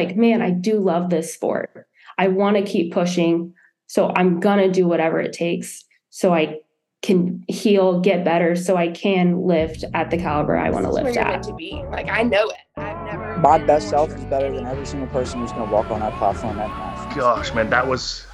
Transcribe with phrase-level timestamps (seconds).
[0.00, 1.86] like, man, I do love this sport.
[2.18, 3.54] I want to keep pushing.
[3.86, 6.60] So I'm going to do whatever it takes so I
[7.02, 11.14] can heal, get better, so I can lift at the caliber I want to lift
[11.14, 11.32] you're at.
[11.32, 11.82] meant to be.
[11.90, 12.56] Like I know it.
[12.76, 13.38] I've never.
[13.38, 16.14] My best self is better than every single person who's going to walk on that
[16.18, 17.16] platform that night.
[17.16, 18.26] Gosh, man, that was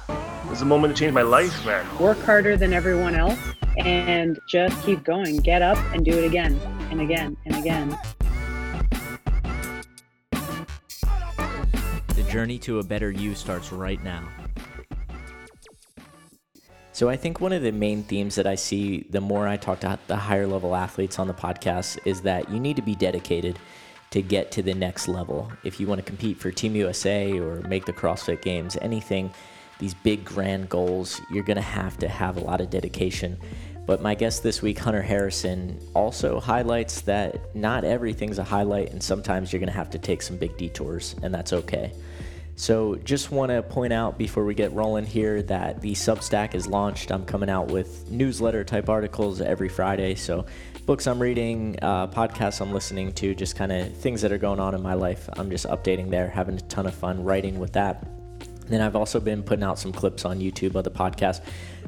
[0.49, 1.85] was a moment that changed my life, man.
[1.97, 3.39] work harder than everyone else
[3.77, 5.37] and just keep going.
[5.37, 6.59] Get up and do it again
[6.89, 7.97] and again and again.
[12.27, 14.27] Journey to a better you starts right now.
[16.91, 19.81] So, I think one of the main themes that I see the more I talk
[19.81, 23.59] to the higher level athletes on the podcast is that you need to be dedicated
[24.09, 25.51] to get to the next level.
[25.63, 29.31] If you want to compete for Team USA or make the CrossFit Games, anything,
[29.79, 33.37] these big grand goals, you're going to have to have a lot of dedication.
[33.85, 39.01] But my guest this week, Hunter Harrison, also highlights that not everything's a highlight, and
[39.01, 41.93] sometimes you're going to have to take some big detours, and that's okay.
[42.59, 46.65] So, just want to point out before we get rolling here that the Substack is
[46.65, 47.11] launched.
[47.11, 50.15] I'm coming out with newsletter type articles every Friday.
[50.15, 50.47] So,
[50.87, 54.59] books I'm reading, uh, podcasts I'm listening to, just kind of things that are going
[54.59, 55.29] on in my life.
[55.33, 58.07] I'm just updating there, having a ton of fun writing with that.
[58.65, 61.41] Then I've also been putting out some clips on YouTube of the podcast.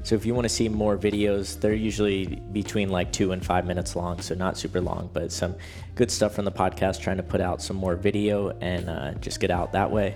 [0.03, 3.66] So if you want to see more videos, they're usually between like two and five
[3.66, 5.55] minutes long, so not super long, but some
[5.95, 7.01] good stuff from the podcast.
[7.01, 10.16] Trying to put out some more video and uh, just get out that way.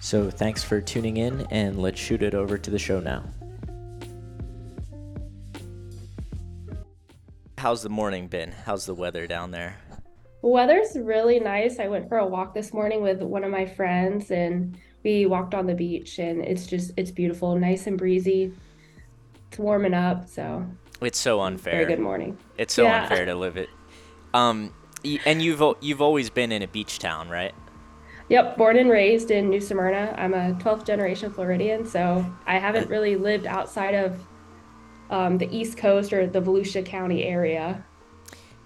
[0.00, 3.22] So thanks for tuning in, and let's shoot it over to the show now.
[7.58, 8.52] How's the morning been?
[8.64, 9.76] How's the weather down there?
[10.40, 11.78] Weather's really nice.
[11.78, 15.52] I went for a walk this morning with one of my friends and we walked
[15.54, 18.54] on the beach and it's just it's beautiful, nice and breezy.
[19.50, 20.64] It's warming up, so
[21.02, 21.72] It's so unfair.
[21.74, 22.38] very good morning.
[22.56, 23.02] It's so Yeah.
[23.02, 23.68] unfair to live it.
[24.32, 24.72] Um,
[25.26, 27.52] and you've you've always been in a beach town, right?
[28.30, 30.14] Yep, born and raised in New Smyrna.
[30.16, 34.24] I'm a 12th generation Floridian, so I haven't really lived outside of
[35.10, 37.84] um, the East Coast or the Volusia County area.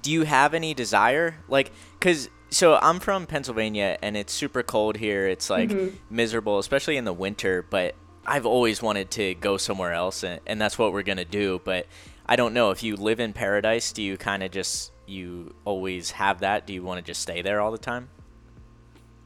[0.03, 4.99] Do you have any desire, like, cause so I'm from Pennsylvania and it's super cold
[4.99, 5.27] here.
[5.27, 5.75] It's like
[6.11, 7.63] miserable, especially in the winter.
[7.63, 7.95] But
[8.27, 11.63] I've always wanted to go somewhere else, and, and that's what we're gonna do.
[11.65, 11.87] But
[12.27, 13.93] I don't know if you live in paradise.
[13.93, 16.67] Do you kind of just you always have that?
[16.67, 18.11] Do you want to just stay there all the time?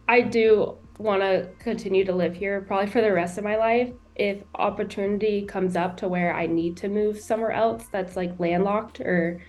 [0.09, 3.93] I do want to continue to live here probably for the rest of my life.
[4.17, 9.01] If opportunity comes up to where I need to move somewhere else that's like landlocked
[9.01, 9.41] or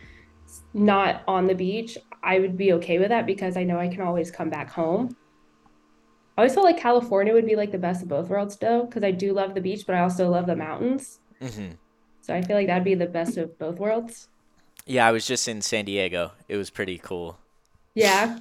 [0.74, 4.02] not on the beach, I would be okay with that because I know I can
[4.02, 5.16] always come back home.
[6.38, 9.03] I always felt like California would be like the best of both worlds though, because
[9.03, 11.19] I do love the beach, but I also love the mountains.
[11.42, 11.72] Mm-hmm.
[12.22, 14.28] So I feel like that'd be the best of both worlds.
[14.86, 16.31] Yeah, I was just in San Diego.
[16.48, 17.40] It was pretty cool.
[17.96, 18.40] Yeah.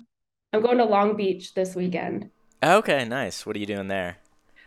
[0.52, 2.30] I'm going to Long Beach this weekend.
[2.62, 3.44] Okay, nice.
[3.44, 4.16] What are you doing there?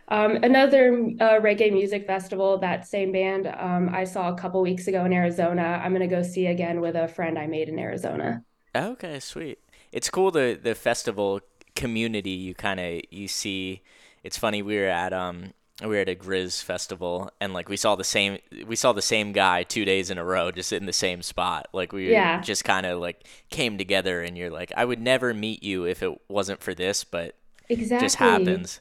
[0.08, 4.86] Um, another uh, reggae music festival, that same band um, I saw a couple weeks
[4.86, 5.80] ago in Arizona.
[5.82, 8.44] I'm gonna go see again with a friend I made in Arizona.
[8.74, 9.58] Okay, sweet.
[9.90, 11.40] It's cool the the festival
[11.74, 13.82] community you kind of you see.
[14.22, 17.76] It's funny we were at um we were at a Grizz festival and like we
[17.76, 20.86] saw the same we saw the same guy two days in a row just in
[20.86, 21.68] the same spot.
[21.72, 22.40] Like we Yeah.
[22.40, 26.02] just kind of like came together and you're like I would never meet you if
[26.02, 27.36] it wasn't for this, but it
[27.68, 27.98] Exactly.
[27.98, 28.80] just happens.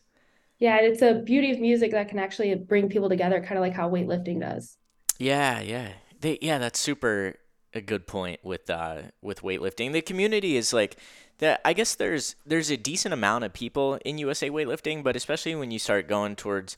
[0.59, 3.61] Yeah, and it's a beauty of music that can actually bring people together, kind of
[3.61, 4.77] like how weightlifting does.
[5.19, 5.93] Yeah, yeah.
[6.19, 7.35] They yeah, that's super
[7.73, 9.91] a good point with uh with weightlifting.
[9.93, 10.97] The community is like
[11.41, 15.55] that I guess there's there's a decent amount of people in USA weightlifting, but especially
[15.55, 16.77] when you start going towards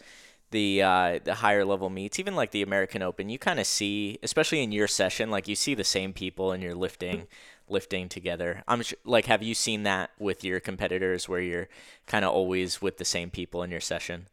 [0.51, 4.19] the uh the higher level meets, even like the American Open, you kind of see,
[4.23, 7.27] especially in your session, like you see the same people and you're lifting
[7.69, 8.63] lifting together.
[8.67, 11.69] I'm sh- like have you seen that with your competitors where you're
[12.07, 14.27] kind of always with the same people in your session?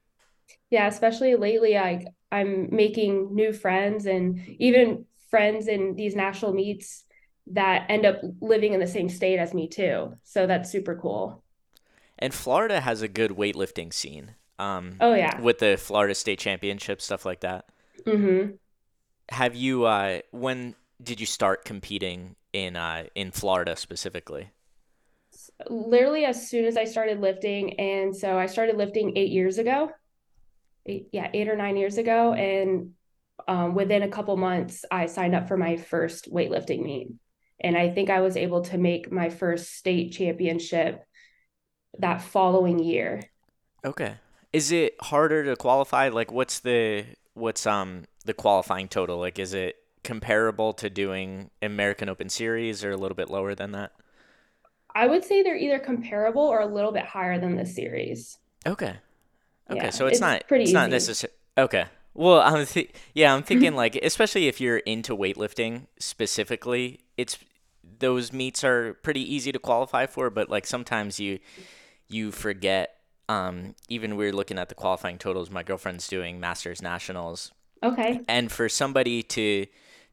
[0.70, 7.04] Yeah, especially lately, I I'm making new friends and even friends in these national meets
[7.50, 10.14] that end up living in the same state as me too.
[10.24, 11.42] So that's super cool.
[12.18, 14.34] And Florida has a good weightlifting scene.
[14.58, 15.40] Um, Oh yeah.
[15.40, 17.64] with the Florida State Championship stuff like that.
[18.06, 18.52] Mm-hmm.
[19.30, 19.84] Have you?
[19.86, 24.50] Uh, when did you start competing in uh, in Florida specifically?
[25.68, 27.78] literally as soon as I started lifting.
[27.78, 29.90] And so I started lifting eight years ago.
[30.86, 32.32] Eight, yeah, eight or nine years ago.
[32.32, 32.92] And
[33.46, 37.08] um, within a couple months, I signed up for my first weightlifting meet.
[37.60, 41.04] And I think I was able to make my first state championship
[41.98, 43.22] that following year.
[43.84, 44.16] Okay.
[44.52, 46.08] Is it harder to qualify?
[46.08, 49.18] Like, what's the what's um the qualifying total?
[49.18, 53.72] Like, is it comparable to doing American Open Series or a little bit lower than
[53.72, 53.92] that?
[54.94, 58.38] I would say they're either comparable or a little bit higher than the series.
[58.66, 58.96] Okay.
[59.70, 60.90] Okay, Yeah, so it's, it's not pretty it's not easy.
[60.90, 61.32] necessary.
[61.58, 61.86] Okay.
[62.14, 67.38] Well, I'm th- yeah, I'm thinking like especially if you're into weightlifting specifically, it's
[68.00, 71.38] those meets are pretty easy to qualify for, but like sometimes you
[72.08, 72.96] you forget
[73.28, 75.50] um even we're looking at the qualifying totals.
[75.50, 77.52] My girlfriend's doing Masters Nationals
[77.82, 78.26] Okay.
[78.28, 79.66] and for somebody to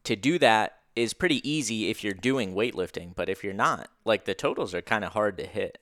[0.03, 4.25] to do that is pretty easy if you're doing weightlifting, but if you're not, like
[4.25, 5.77] the totals are kind of hard to hit.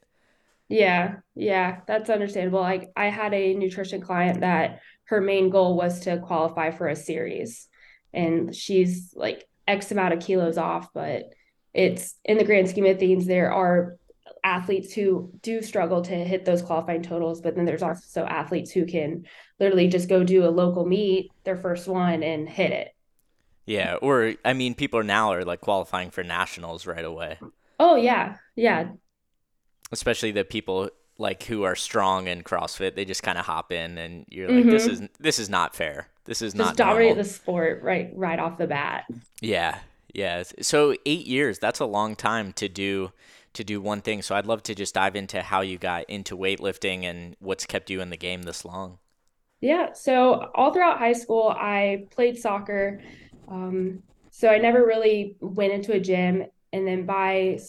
[0.67, 2.59] Yeah, yeah, that's understandable.
[2.61, 6.95] Like I had a nutrition client that her main goal was to qualify for a
[6.95, 7.67] series,
[8.13, 11.25] and she's like X amount of kilos off, but
[11.75, 13.97] it's in the grand scheme of things, there are
[14.43, 18.85] athletes who do struggle to hit those qualifying totals, but then there's also athletes who
[18.85, 19.25] can
[19.59, 22.89] literally just go do a local meet, their first one, and hit it.
[23.65, 27.39] Yeah, or I mean people now are like qualifying for nationals right away.
[27.79, 28.93] Oh yeah, yeah,
[29.91, 33.97] especially the people like who are strong in CrossFit, they just kind of hop in,
[33.97, 34.89] and you're like, this Mhm.
[34.89, 36.09] is this is not fair.
[36.25, 37.15] This is just not dominate normal.
[37.15, 39.05] the sport right right off the bat.
[39.41, 39.79] Yeah,
[40.15, 40.43] yeah.
[40.61, 43.11] So eight years, that's a long time to do
[43.53, 44.21] to do one thing.
[44.21, 47.89] So I'd love to just dive into how you got into weightlifting and what's kept
[47.89, 48.99] you in the game this long.
[49.61, 53.01] Yeah, so all throughout high school, I played soccer.
[53.47, 56.45] Um, so I never really went into a gym.
[56.71, 57.59] And then by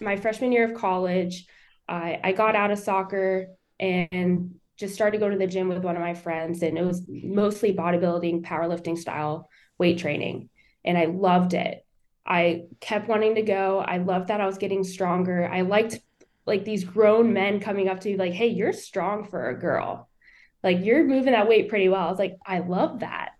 [0.00, 1.46] my freshman year of college,
[1.88, 3.48] I, I got out of soccer
[3.78, 6.62] and just started to go to the gym with one of my friends.
[6.62, 9.48] And it was mostly bodybuilding, powerlifting style
[9.78, 10.48] weight training.
[10.84, 11.84] And I loved it.
[12.30, 13.80] I kept wanting to go.
[13.80, 15.46] I loved that I was getting stronger.
[15.46, 16.00] I liked
[16.46, 20.08] like these grown men coming up to you like, hey, you're strong for a girl
[20.62, 22.06] like you're moving that weight pretty well.
[22.06, 23.30] I was like, I love that.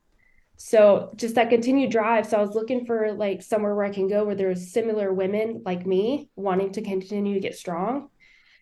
[0.56, 2.26] So just that continued drive.
[2.26, 5.62] So I was looking for like somewhere where I can go where there's similar women
[5.64, 8.08] like me wanting to continue to get strong.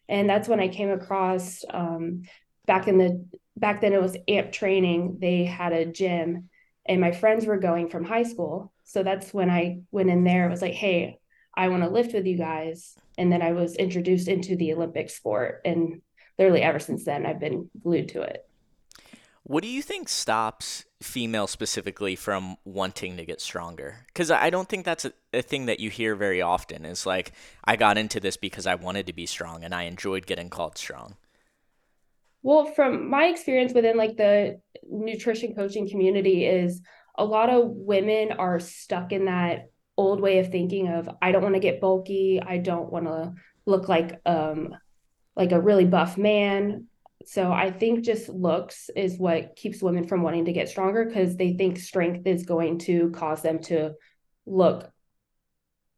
[0.08, 2.22] And that's when I came across um,
[2.66, 3.26] back in the
[3.56, 5.18] back then it was amp training.
[5.20, 6.48] They had a gym
[6.86, 8.72] and my friends were going from high school.
[8.88, 10.46] So that's when I went in there.
[10.46, 11.18] It was like, hey,
[11.54, 12.96] I want to lift with you guys.
[13.18, 15.60] And then I was introduced into the Olympic sport.
[15.66, 16.00] And
[16.38, 18.48] literally ever since then, I've been glued to it.
[19.42, 24.06] What do you think stops female specifically from wanting to get stronger?
[24.06, 26.86] Because I don't think that's a, a thing that you hear very often.
[26.86, 27.32] Is like,
[27.62, 30.78] I got into this because I wanted to be strong and I enjoyed getting called
[30.78, 31.16] strong.
[32.42, 36.80] Well, from my experience within like the nutrition coaching community is
[37.18, 41.42] a lot of women are stuck in that old way of thinking of I don't
[41.42, 43.34] want to get bulky, I don't want to
[43.66, 44.74] look like um
[45.36, 46.86] like a really buff man.
[47.26, 51.36] So I think just looks is what keeps women from wanting to get stronger because
[51.36, 53.94] they think strength is going to cause them to
[54.46, 54.90] look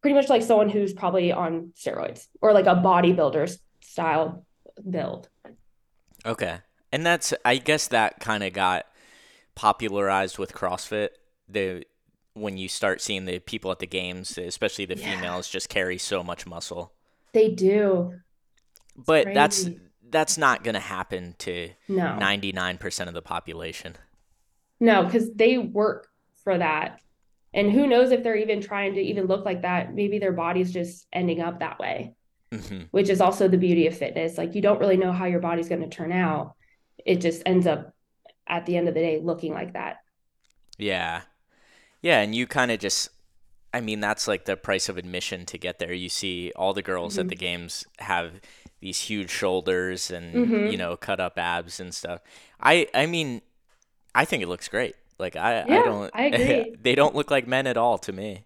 [0.01, 4.45] pretty much like someone who's probably on steroids or like a bodybuilder style
[4.89, 5.29] build.
[6.25, 6.57] Okay.
[6.91, 8.85] And that's I guess that kind of got
[9.55, 11.09] popularized with CrossFit.
[11.47, 11.85] The
[12.33, 15.15] when you start seeing the people at the games, especially the Yeah.
[15.15, 16.93] females just carry so much muscle.
[17.33, 18.13] They do.
[18.95, 19.79] But that's crazy.
[20.09, 22.17] that's not going to happen to No.
[22.19, 23.95] 99% of the population.
[24.79, 26.07] No, because they work
[26.43, 26.99] for that.
[27.53, 29.93] And who knows if they're even trying to even look like that.
[29.93, 32.15] Maybe their body's just ending up that way,
[32.51, 34.37] hmm which is also the beauty of fitness.
[34.37, 36.55] Like you don't really know how your body's going to turn out.
[37.05, 37.93] It just ends up
[38.51, 39.97] at the end of the day looking like that.
[40.77, 41.21] Yeah.
[42.01, 43.09] Yeah, and you kind of just
[43.73, 45.93] I mean, that's like the price of admission to get there.
[45.93, 47.29] You see all the girls at Mhm.
[47.29, 48.41] the games have
[48.81, 50.61] these huge shoulders and Mhm.
[50.63, 52.21] you know, cut up abs and stuff.
[52.61, 53.41] I I mean,
[54.15, 54.95] I think it looks great.
[55.19, 56.77] Like I I don't I agree.
[56.83, 58.45] they don't look like men at all to me.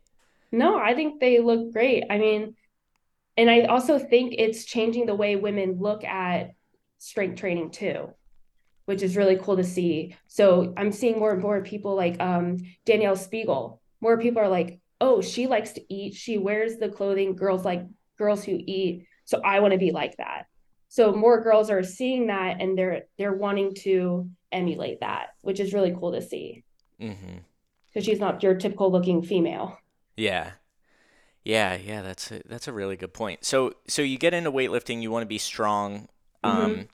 [0.51, 2.03] No, I think they look great.
[2.09, 2.55] I mean,
[3.37, 6.51] and I also think it's changing the way women look at
[6.99, 8.09] strength training too,
[8.85, 10.15] which is really cool to see.
[10.27, 13.81] So I'm seeing more and more people like um, Danielle Spiegel.
[14.01, 16.13] More people are like, oh, she likes to eat.
[16.13, 17.83] She wears the clothing girls like
[18.17, 19.07] girls who eat.
[19.25, 20.45] So I want to be like that.
[20.87, 25.73] So more girls are seeing that and they're they're wanting to emulate that, which is
[25.73, 26.63] really cool to see
[27.95, 29.77] because she's not your typical looking female.
[30.15, 30.51] Yeah.
[31.43, 33.45] Yeah, yeah, that's a, that's a really good point.
[33.45, 36.07] So so you get into weightlifting, you want to be strong.
[36.43, 36.61] Mm-hmm.
[36.61, 36.87] Um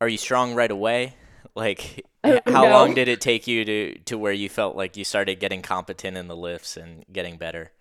[0.00, 1.14] are you strong right away?
[1.56, 2.06] Like
[2.46, 2.68] how no.
[2.68, 6.16] long did it take you to to where you felt like you started getting competent
[6.16, 7.72] in the lifts and getting better?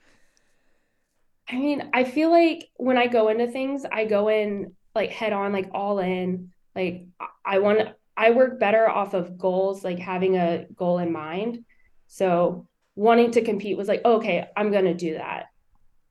[1.49, 5.33] I mean, I feel like when I go into things, I go in like head
[5.33, 6.51] on, like all in.
[6.75, 11.11] Like I- I want I work better off of goals, like having a goal in
[11.11, 11.63] mind.
[12.07, 15.47] So wanting to compete was like, okay, I'm gonna do that.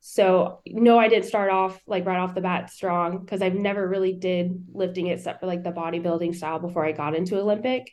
[0.00, 3.86] So no, I didn't start off like right off the bat strong because I've never
[3.86, 7.90] really did lifting except for like the bodybuilding style before I got into Olympic.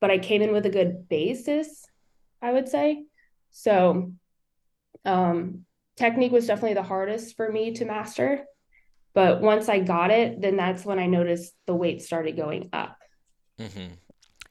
[0.00, 1.84] But I came in with a good basis,
[2.40, 3.04] I would say.
[3.50, 4.12] So
[5.04, 5.64] um
[5.96, 8.44] technique was definitely the hardest for me to master.
[9.14, 12.96] But once I got it, then that's when I noticed the weight started going up.
[13.58, 13.94] Mm-hmm.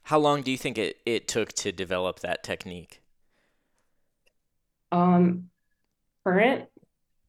[0.04, 3.02] How long do you think it, it took to develop that technique?
[4.92, 5.50] Um,
[6.28, 6.66] current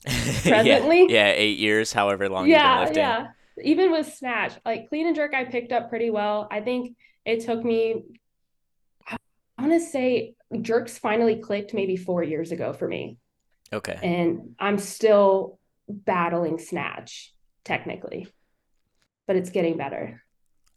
[0.07, 2.97] yeah, presently, yeah, eight years, however long you've been yeah, lifting.
[2.99, 3.27] yeah.
[3.63, 6.47] Even with snatch, like clean and jerk, I picked up pretty well.
[6.51, 8.03] I think it took me,
[9.09, 9.17] I
[9.63, 13.19] want to say, jerks finally clicked maybe four years ago for me,
[13.73, 13.99] Okay.
[14.03, 18.29] and I'm still battling snatch technically,
[19.27, 20.23] but it's getting better.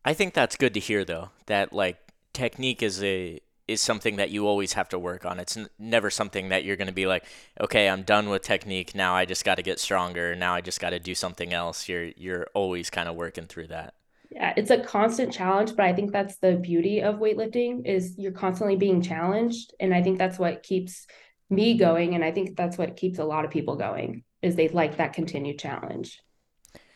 [0.04, 1.98] I think that's good to hear though, that like
[2.34, 3.40] technique is a
[3.72, 5.40] is something that you always have to work on.
[5.40, 7.26] It's n- never something that you're going to be like,
[7.60, 8.96] okay, I'm done with technique.
[8.96, 10.36] Now I just got to get stronger.
[10.36, 11.90] Now I just got to do something else.
[11.90, 13.94] You're you're always kind of working through that.
[14.30, 18.32] Yeah, it's a constant challenge, but I think that's the beauty of weightlifting is you're
[18.32, 21.06] constantly being challenged, and I think that's what keeps
[21.50, 24.70] me going, and I think that's what keeps a lot of people going is they
[24.70, 26.20] like that continued challenge.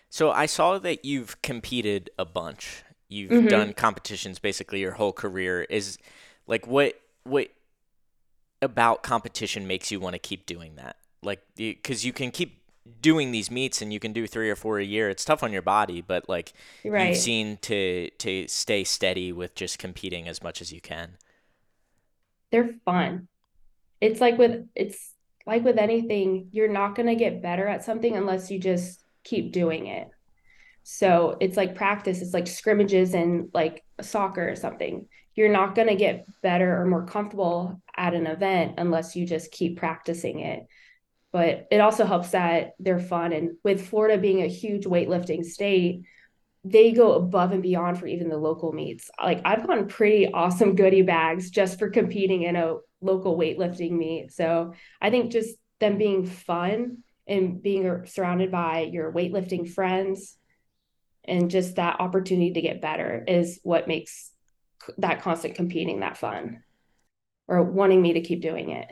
[0.10, 2.84] So I saw that you've competed a bunch.
[3.08, 3.48] You've Mhm.
[3.48, 5.64] done competitions basically your whole career.
[5.64, 5.98] Is
[6.48, 7.50] like what what
[8.62, 10.98] about competition makes you want to keep doing that?
[11.24, 12.62] Like because you can keep
[13.02, 15.10] doing these meets and you can do three or four a year.
[15.10, 19.80] It's tough on your body, but like you've seen to to stay steady with just
[19.80, 21.18] competing as much as you can.
[22.52, 23.28] They're fun.
[24.02, 25.14] It's like with it's
[25.46, 29.52] like with anything, you're not going to get better at something unless you just keep
[29.52, 30.10] doing it.
[30.88, 35.08] So it's like practice, it's like scrimmages and like soccer or something.
[35.34, 39.52] You're not going to get better or more comfortable at an event unless you just
[39.52, 40.68] keep practicing it.
[41.34, 43.34] But it also helps that they're fun.
[43.34, 46.04] And with Florida being a huge weightlifting state,
[46.64, 49.10] they go above and beyond for even the local meets.
[49.20, 54.34] Like I've gotten pretty awesome goodie bags just for competing in a local weightlifting meet.
[54.34, 60.38] So I think just them being fun and being surrounded by your weightlifting friends
[61.28, 64.32] and just that opportunity to get better is what makes
[64.98, 66.64] that constant competing that fun
[67.48, 68.92] or wanting me to keep doing it.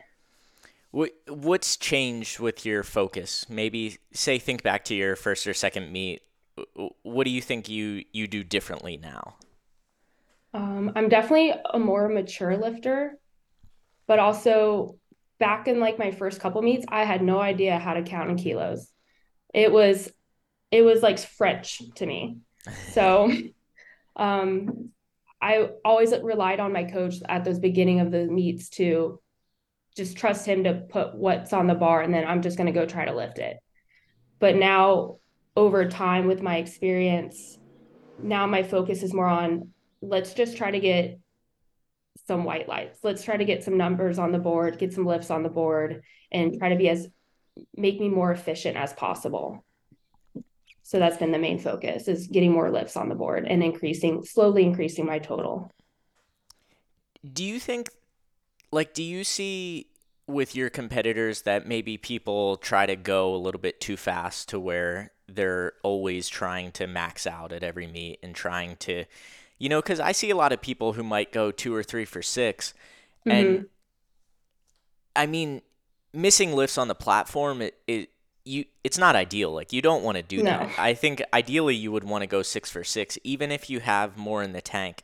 [0.91, 3.47] What what's changed with your focus?
[3.49, 6.21] Maybe say think back to your first or second meet.
[7.01, 9.35] What do you think you you do differently now?
[10.53, 13.17] Um, I'm definitely a more mature lifter,
[14.05, 14.97] but also
[15.39, 18.37] back in like my first couple meets, I had no idea how to count in
[18.37, 18.87] kilos.
[19.51, 20.11] It was
[20.73, 22.37] it was like French to me.
[22.91, 23.31] So
[24.15, 24.89] um
[25.39, 29.19] I always relied on my coach at those beginning of the meets to
[29.95, 32.79] just trust him to put what's on the bar and then I'm just going to
[32.79, 33.57] go try to lift it.
[34.39, 35.17] But now
[35.55, 37.59] over time with my experience,
[38.17, 39.69] now my focus is more on
[40.01, 41.19] let's just try to get
[42.25, 42.99] some white lights.
[43.03, 46.03] Let's try to get some numbers on the board, get some lifts on the board,
[46.31, 47.07] and try to be as
[47.75, 49.63] make me more efficient as possible.
[50.93, 54.23] So that's been the main focus is getting more lifts on the board and increasing
[54.23, 55.71] slowly increasing my total.
[57.31, 57.89] Do you think,
[58.71, 59.87] like, do you see
[60.27, 64.59] with your competitors that maybe people try to go a little bit too fast to
[64.59, 69.05] where they're always trying to max out at every meet and trying to,
[69.59, 72.05] you know, because I see a lot of people who might go two or three
[72.05, 72.73] for 6
[73.29, 73.67] and Mhm.
[75.15, 75.61] I mean,
[76.13, 78.09] missing lifts on the platform, it, it
[78.45, 79.51] you it's not ideal.
[79.51, 80.43] Like you don't want to do No.
[80.43, 80.71] that.
[80.77, 84.17] I think ideally you would want to go six for six, even if you have
[84.17, 85.03] more in the tank.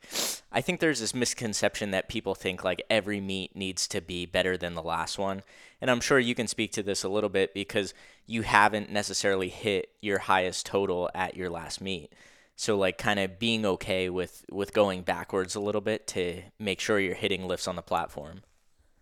[0.52, 4.58] I think there's this misconception that people think like every meet needs to be better
[4.58, 5.44] than the last one.
[5.82, 7.94] And I'm sure you can speak to this a little bit because
[8.26, 12.14] you haven't necessarily hit your highest total at your last meet.
[12.58, 16.82] So like kind of being okay with with going backwards a little bit to make
[16.82, 18.42] sure you're hitting lifts on the platform.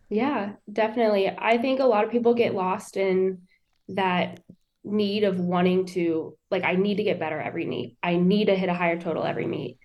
[0.10, 1.29] Yeah, definitely.
[1.29, 3.41] I think a lot of people get lost in
[3.89, 4.39] that
[4.84, 7.98] need of wanting to, like, I need to get better every meet.
[8.01, 9.77] I need to hit a higher total every meet.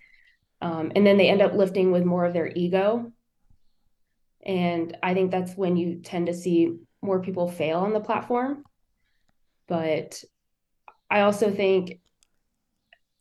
[0.61, 3.11] Um, and then they end up lifting with more of their ego.
[4.45, 8.63] And I think that's when you tend to see more people fail on the platform.
[9.67, 10.23] But
[11.09, 11.99] I also think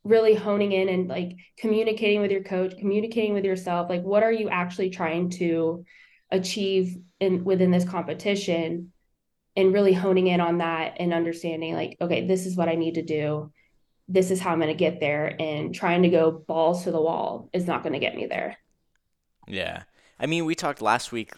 [0.05, 4.33] really honing in and like communicating with your coach, communicating with yourself, like what are
[4.33, 5.85] you actually trying to
[6.31, 8.92] achieve in within this competition
[9.57, 12.95] and really honing in on that and understanding like okay this is what i need
[12.95, 13.53] to do.
[14.09, 17.01] This is how i'm going to get there and trying to go balls to the
[17.01, 18.57] wall is not going to get me there.
[19.47, 19.85] Yeah.
[20.19, 21.33] I mean, we talked last week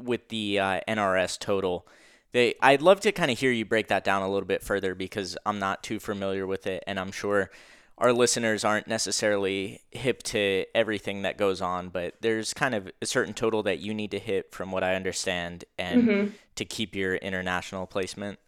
[0.00, 1.88] with the uh, NRS total.
[2.32, 4.94] They, I'd love to kind of hear you break that down a little bit further
[4.94, 7.50] because I'm not too familiar with it, and I'm sure
[7.98, 11.88] our listeners aren't necessarily hip to everything that goes on.
[11.90, 14.94] But there's kind of a certain total that you need to hit, from what I
[14.94, 16.32] understand, and Mhm.
[16.56, 18.38] to keep your international placement.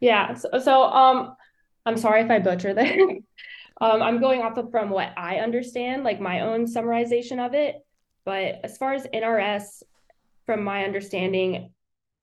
[0.00, 0.34] Yeah.
[0.34, 1.36] So, so um,
[1.86, 3.00] I'm sorry if I butcher this.
[3.80, 7.84] um, I'm going off of from what I understand, like my own summarization of it.
[8.24, 9.82] But as far as NRS,
[10.46, 11.72] from my understanding,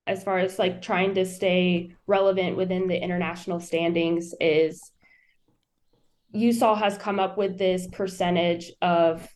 [0.06, 4.90] as far as like trying to stay relevant within the international standings, is
[6.34, 9.28] USAL has come up with this percentage of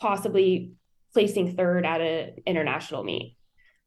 [0.00, 0.72] possibly
[1.12, 3.36] placing third at an international meet.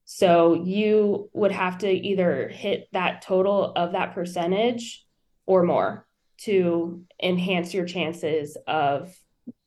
[0.06, 5.06] So you would have to either hit that total of that percentage
[5.46, 6.08] or more
[6.40, 9.14] to enhance your chances of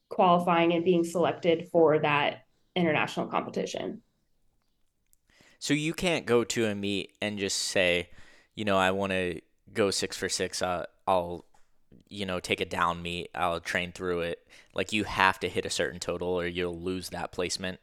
[0.08, 2.44] qualifying and being selected for that
[2.74, 4.02] international competition.
[5.58, 8.08] So you can't go to a meet and just say,
[8.54, 9.40] you know, I want to
[9.72, 10.62] go six for six.
[10.62, 11.44] Uh, I'll,
[12.10, 13.30] you know, take a down meet.
[13.34, 14.46] I'll train through it.
[14.74, 17.80] Like you have to hit a certain total, or you'll lose that placement.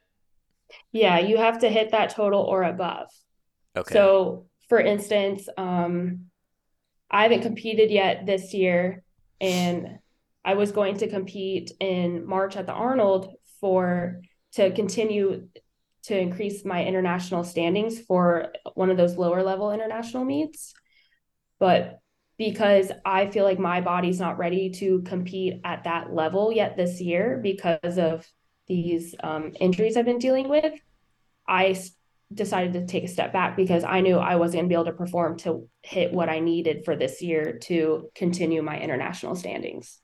[0.91, 3.07] Yeah, you have to hit that total or above.
[3.75, 3.93] Okay.
[3.93, 6.25] So, for instance, um,
[7.09, 9.03] I haven't competed yet this year,
[9.39, 9.99] and
[10.43, 14.21] I was going to compete in March at the Arnold for
[14.53, 15.47] to continue
[16.03, 20.73] to increase my international standings for one of those lower level international meets.
[21.59, 21.99] But
[22.37, 27.01] because I feel like my body's not ready to compete at that level yet this
[27.01, 28.27] year because of
[28.67, 30.73] these um, injuries I've been dealing with,
[31.47, 31.79] I
[32.33, 34.85] decided to take a step back because I knew I wasn't going to be able
[34.85, 39.99] to perform to hit what I needed for this year to continue my international standings.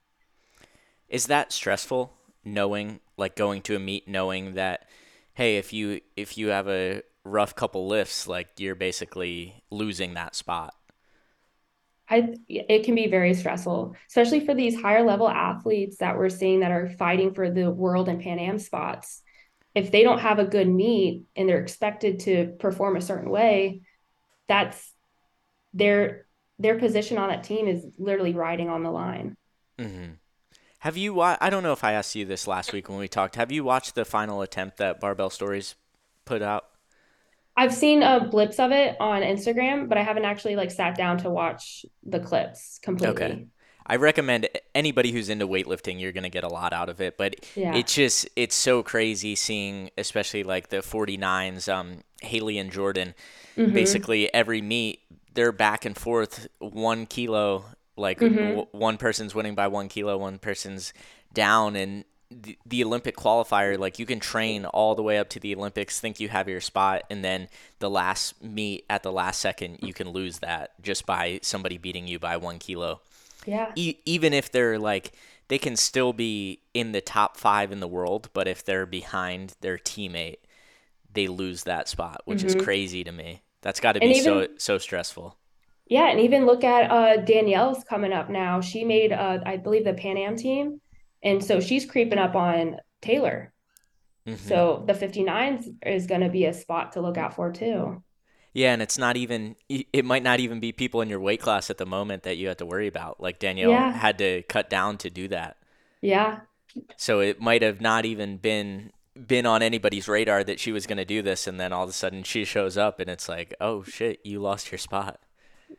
[1.08, 2.14] Is that stressful
[2.44, 4.88] knowing like going to a meet knowing that
[5.34, 10.34] hey, if you if you have a rough couple lifts, like you're basically losing that
[10.34, 10.74] spot.
[12.08, 16.60] I it can be very stressful, especially for these higher level athletes that we're seeing
[16.60, 19.22] that are fighting for the world and Pan Am spots.
[19.74, 23.82] If they don't have a good meet and they're expected to perform a certain way,
[24.48, 24.92] that's
[25.72, 26.26] their
[26.58, 29.36] their position on that team is literally riding on the line.
[29.78, 30.12] Mm-hmm.
[30.80, 33.36] Have you I don't know if I asked you this last week when we talked.
[33.36, 35.74] Have you watched the final attempt that Barbell Stories
[36.26, 36.66] put out?
[37.56, 41.18] I've seen uh, blips of it on Instagram, but I haven't actually like sat down
[41.18, 43.24] to watch the clips completely.
[43.24, 43.46] Okay.
[43.86, 47.18] I recommend anybody who's into weightlifting, you're going to get a lot out of it.
[47.18, 47.74] But Yeah.
[47.76, 53.12] it's just, it's so crazy seeing, especially like the 49s, um, Hayley and Jourdan,
[53.58, 53.74] Mhm.
[53.74, 55.00] basically every meet,
[55.34, 57.66] they're back and forth one kilo.
[57.96, 58.36] Like Mhm.
[58.36, 60.92] w- one person's winning by one kilo, one person's
[61.34, 61.76] down.
[61.76, 62.04] And
[62.42, 66.00] the, the Olympic qualifier, like you can train all the way up to the Olympics,
[66.00, 67.48] think you have your spot, and then
[67.80, 72.06] the last meet at the last second, you can lose that just by somebody beating
[72.08, 73.00] you by one kilo
[73.46, 73.76] Yeah.
[73.76, 75.12] e- even if they're like
[75.48, 79.54] they can still be in the top five in the world, but if they're behind
[79.60, 80.38] their teammate,
[81.12, 82.56] they lose that spot, which is Mhm.
[82.56, 83.42] crazy to me.
[83.62, 85.36] That's got to be so so stressful.
[85.86, 88.60] Yeah, and even look at uh Danielle's coming up now.
[88.60, 90.80] She made uh I believe the Pan Am team,
[91.24, 93.52] and so she's creeping up on Taylor.
[94.28, 94.38] Mhm.
[94.38, 98.02] So the 59s is going to be a spot to look out for too.
[98.56, 101.70] yeah, and it's not even it might not even be people in your weight class
[101.70, 103.20] at the moment that you have to worry about.
[103.20, 103.92] Like Danielle Yeah.
[103.92, 105.56] had to cut down to do that.
[106.00, 106.40] Yeah.
[106.96, 108.92] So it might have not even been
[109.26, 111.90] been on anybody's radar that she was going to do this and then all of
[111.90, 115.20] a sudden she shows up and it's like, "Oh shit, you lost your spot."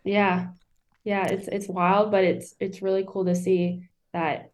[0.03, 0.49] Yeah.
[1.03, 4.51] Yeah, it's it's wild, but it's it's really cool to see that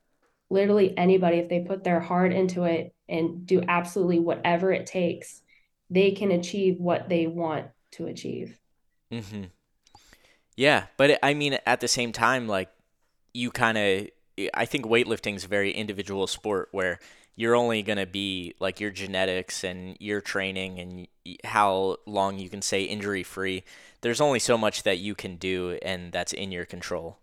[0.52, 5.42] literally anybody, if they put their heart into it and do absolutely whatever it takes,
[5.90, 8.60] they can achieve what they want to achieve.
[9.12, 9.52] hmm
[10.56, 12.70] Yeah, but I mean, at the same time, like
[13.34, 14.08] you kind of,
[14.54, 17.00] I think weightlifting is a very individual sport where
[17.36, 21.08] you're only gonna be like your genetics and your training and
[21.46, 23.64] how long you can stay injury free.
[24.02, 27.20] There's only so much that you can do, and that's in your control.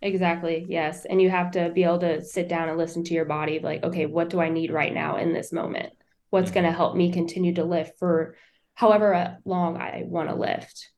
[0.00, 0.64] Exactly.
[0.68, 1.04] Yes.
[1.04, 3.82] And you have to be able to sit down and listen to your body, like,
[3.82, 5.92] okay, what do I need right now in this moment?
[6.30, 8.36] What's going to help me continue to lift for
[8.74, 10.90] however uh, long I want to lift?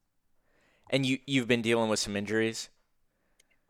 [0.90, 2.68] And you you've been dealing with some injuries.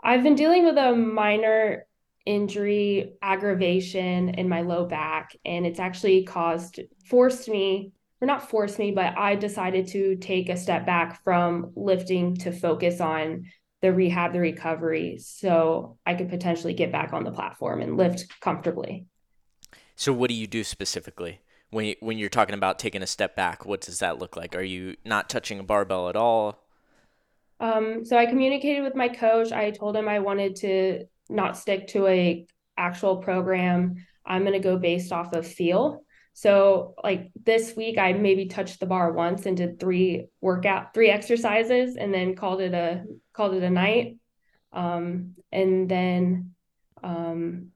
[0.02, 1.86] I've been dealing with a minor
[2.26, 8.78] injury aggravation in my low back, and it's actually caused, forced me, or not forced
[8.78, 13.44] me, but I decided to take a step back from lifting to focus on
[13.82, 18.40] the rehab, the recovery, so I could potentially get back on the platform and lift
[18.40, 19.06] comfortably.
[19.96, 21.40] So what do you do specifically
[21.70, 23.64] when you, when you're talking about taking a step back?
[23.64, 24.54] What does that look like?
[24.54, 26.62] Are you not touching a barbell at all?
[27.60, 29.52] Um, so I communicated with my coach.
[29.52, 33.96] I told him I wanted to not stick to a actual program.
[34.24, 36.02] I'm going to go based off of feel.
[36.32, 41.10] So like this week I maybe touched the bar once and did three workout, three
[41.10, 43.04] exercises and then called it a
[43.40, 44.18] called it a night.
[44.70, 46.52] Um, and then
[47.02, 47.68] um,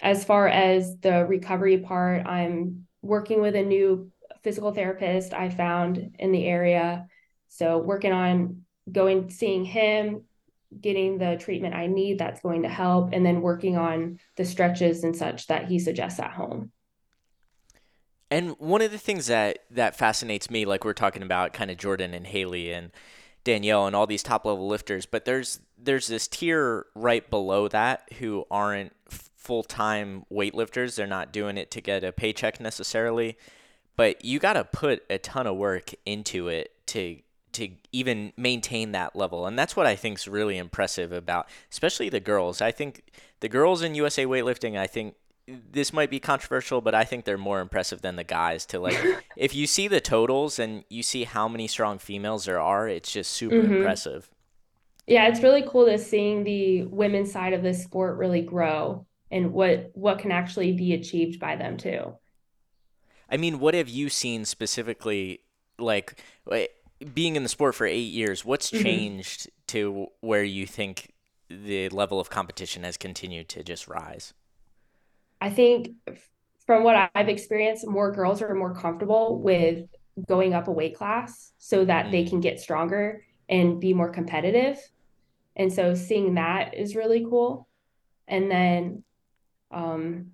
[0.00, 4.12] as far as the recovery part, I'm working with a new
[4.44, 7.08] physical therapist I found in the area.
[7.48, 10.22] So working on going seeing him,
[10.80, 15.02] getting the treatment I need that's going to help, and then working on the stretches
[15.02, 16.70] and such that he suggests at home.
[18.30, 21.76] And one of the things that that fascinates me, like we're talking about, kind of
[21.76, 22.92] Jourdan and Hayley and
[23.44, 28.08] Danielle and all these top level lifters, but there's there's this tier right below that
[28.18, 30.96] who aren't full time weightlifters.
[30.96, 33.38] They're not doing it to get a paycheck necessarily,
[33.96, 37.18] but you got to put a ton of work into it to
[37.52, 39.46] to even maintain that level.
[39.46, 42.60] And that's what I think is really impressive about especially the girls.
[42.60, 45.14] I think the girls in USA weightlifting, I think
[45.70, 48.98] this might be controversial, but I think they're more impressive than the guys to like
[49.36, 53.10] if you see the totals and you see how many strong females there are, it's
[53.10, 53.76] just super mm-hmm.
[53.76, 54.30] impressive.
[55.06, 59.52] Yeah, it's really cool to seeing the women's side of this sport really grow and
[59.52, 62.14] what what can actually be achieved by them too.
[63.30, 65.40] I mean, what have you seen specifically
[65.78, 66.22] like
[67.14, 68.82] being in the sport for 8 years, what's mm-hmm.
[68.82, 71.12] changed to where you think
[71.48, 74.34] the level of competition has continued to just rise?
[75.40, 75.90] I think
[76.66, 79.86] from what I've experienced, more girls are more comfortable with
[80.26, 82.10] going up a weight class so that mm.
[82.10, 84.78] they can get stronger and be more competitive.
[85.56, 87.68] And so seeing that is really cool.
[88.26, 89.04] And then
[89.70, 90.32] um,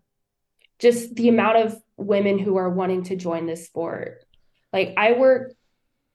[0.79, 4.25] just the amount of women who are wanting to join this sport.
[4.73, 5.55] Like I work,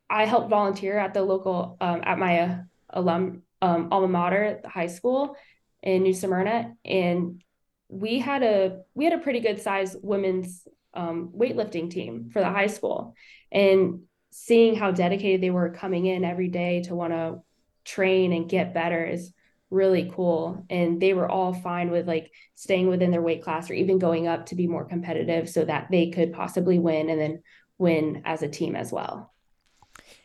[0.10, 2.58] I help volunteer at the local, um, at my uh,
[2.90, 5.36] alum um, alma mater, the high school
[5.82, 6.74] in New Smyrna.
[6.84, 7.42] And
[7.90, 12.50] we had a we had a pretty good size women's um, weightlifting team for the
[12.50, 13.16] high school,
[13.52, 17.40] and seeing how dedicated they were coming in every day to want to
[17.84, 19.34] train and get better is
[19.72, 23.74] really cool and they were all fine with like staying within their weight class or
[23.74, 27.42] even going up to be more competitive so that they could possibly win and then
[27.78, 29.32] win as a team as well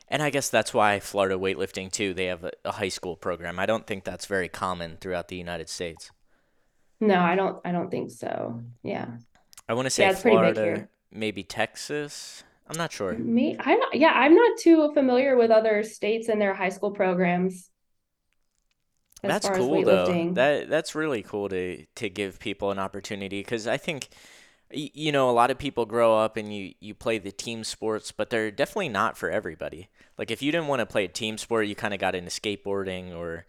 [0.08, 2.12] and I guess that's why Florida weightlifting too.
[2.12, 3.58] They have a, a high school program.
[3.58, 6.10] I don't think that's very common throughout the United States.
[7.00, 7.58] No, I don't.
[7.64, 8.62] I don't think so.
[8.82, 9.06] Yeah.
[9.68, 12.44] I want to say yeah, Florida, maybe Texas.
[12.68, 13.12] I'm not sure.
[13.12, 16.90] Me, I'm not, yeah, I'm not too familiar with other states and their high school
[16.90, 17.70] programs.
[19.22, 20.32] That's cool though.
[20.34, 24.08] That that's really cool to to give people an opportunity because I think
[24.70, 28.10] you know a lot of people grow up and you you play the team sports
[28.12, 31.38] but they're definitely not for everybody like if you didn't want to play a team
[31.38, 33.46] sport you kind of got into skateboarding or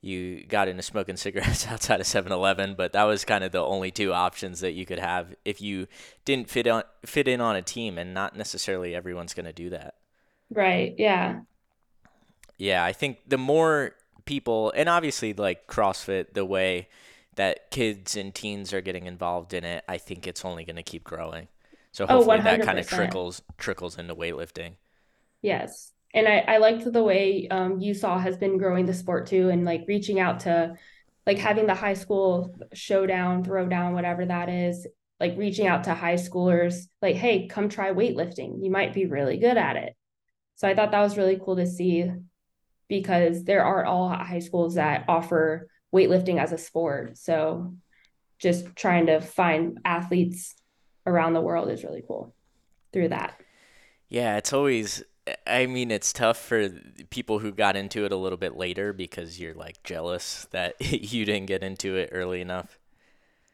[0.00, 3.90] you got into smoking cigarettes outside of 7-Eleven, but that was kind of the only
[3.90, 5.86] two options that you could have if you
[6.24, 9.70] didn't fit on fit in on a team and not necessarily everyone's going to do
[9.70, 9.94] that.
[10.50, 10.94] Right.
[10.98, 11.40] Yeah.
[12.56, 16.88] Yeah, I think the more people and obviously like CrossFit the way
[17.36, 20.82] that kids and teens are getting involved in it, I think it's only going to
[20.82, 21.48] keep growing.
[21.92, 24.72] So oh, hopefully oh, that kind of trickles trickles into weightlifting.
[25.42, 29.48] Yes and I, I liked the way um, USAW has been growing the sport too
[29.48, 30.74] and like reaching out to
[31.26, 34.86] like having the high school showdown, throwdown, whatever that is,
[35.20, 38.64] like reaching out to high schoolers, like, hey, come try weightlifting.
[38.64, 39.94] You might be really good at it.
[40.56, 42.10] So I thought that was really cool to see
[42.88, 47.18] because there aren't all high schools that offer weightlifting as a sport.
[47.18, 47.74] So
[48.38, 50.54] just trying to find athletes
[51.06, 52.34] around the world is really cool
[52.92, 53.38] through that.
[54.08, 55.04] Yeah, it's always
[55.46, 56.68] I mean, it's tough for
[57.10, 61.24] people who got into it a little bit later because you're like jealous that you
[61.24, 62.78] didn't get into it early enough.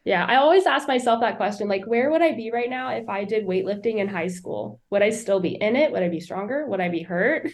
[0.03, 3.09] Yeah, I always ask myself that question like, where would I be right now if
[3.09, 4.79] I did weightlifting in high school?
[4.89, 5.91] Would I still be in it?
[5.91, 6.65] Would I be stronger?
[6.65, 7.49] Would I be hurt?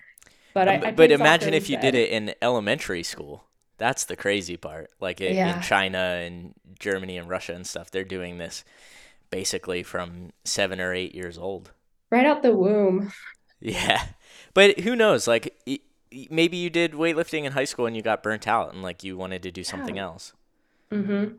[0.54, 3.44] but I, um, I but imagine if you did it in elementary school.
[3.76, 4.90] That's the crazy part.
[4.98, 5.56] Like it, yeah.
[5.56, 8.64] in China and Germany and Russia and stuff, they're doing this
[9.28, 11.70] basically from seven or eight years old.
[12.10, 13.12] Right out the womb.
[13.60, 14.06] Yeah,
[14.54, 15.26] but who knows?
[15.26, 15.54] Like
[16.30, 19.16] maybe you did weightlifting in high school and you got burnt out and like you
[19.16, 20.04] wanted to do something yeah.
[20.04, 20.32] else.
[20.90, 21.36] Mm-hmm.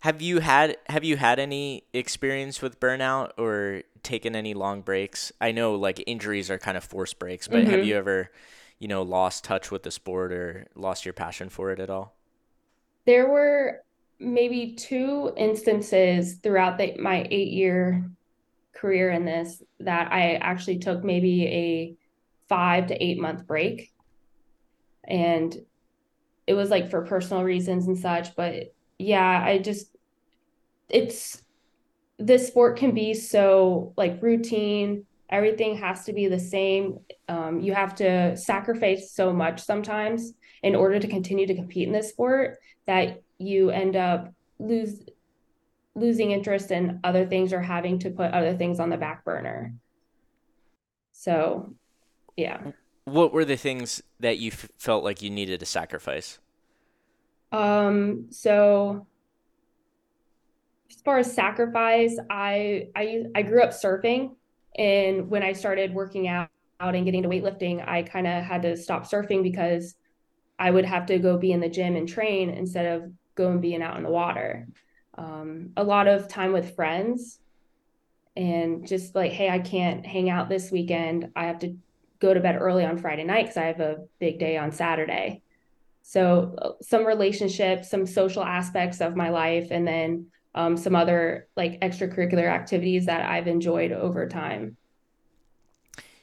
[0.00, 5.32] Have you had Have you had any experience with burnout or taken any long breaks?
[5.40, 7.70] I know like injuries are kind of forced breaks, but mm-hmm.
[7.70, 8.30] have you ever,
[8.78, 12.14] you know, lost touch with the sport or lost your passion for it at all?
[13.06, 13.82] There were
[14.18, 18.04] maybe two instances throughout the, my eight year
[18.80, 21.94] career in this that I actually took maybe a
[22.48, 23.92] five to eight month break.
[25.04, 25.56] and
[26.46, 28.34] it was like for personal reasons and such.
[28.34, 29.94] But yeah, I just,
[30.88, 31.44] it's,
[32.18, 35.06] this sport can be so like routine.
[35.30, 36.98] Everything has to be the same.
[37.28, 40.32] Um, you have to sacrifice so much sometimes
[40.64, 45.04] in order to continue to compete in this sport that you end up lose
[46.00, 49.74] losing interest in other things or having to put other things on the back burner.
[51.12, 51.74] So,
[52.36, 52.72] yeah.
[53.04, 56.38] What were the things that you f- felt like you needed to sacrifice?
[57.52, 59.06] Um, so
[60.90, 64.36] as far as sacrifice, I I I grew up surfing
[64.76, 68.62] and when I started working out, out and getting to weightlifting, I kind of had
[68.62, 69.94] to stop surfing because
[70.58, 73.82] I would have to go be in the gym and train instead of going being
[73.82, 74.68] out in the water.
[75.16, 77.38] Um, a lot of time with friends
[78.36, 81.30] and just like, hey, I can't hang out this weekend.
[81.36, 81.76] I have to
[82.20, 85.42] go to bed early on Friday night because I have a big day on Saturday.
[86.02, 91.48] So uh, some relationships, some social aspects of my life, and then um, some other
[91.56, 94.76] like extracurricular activities that I've enjoyed over time.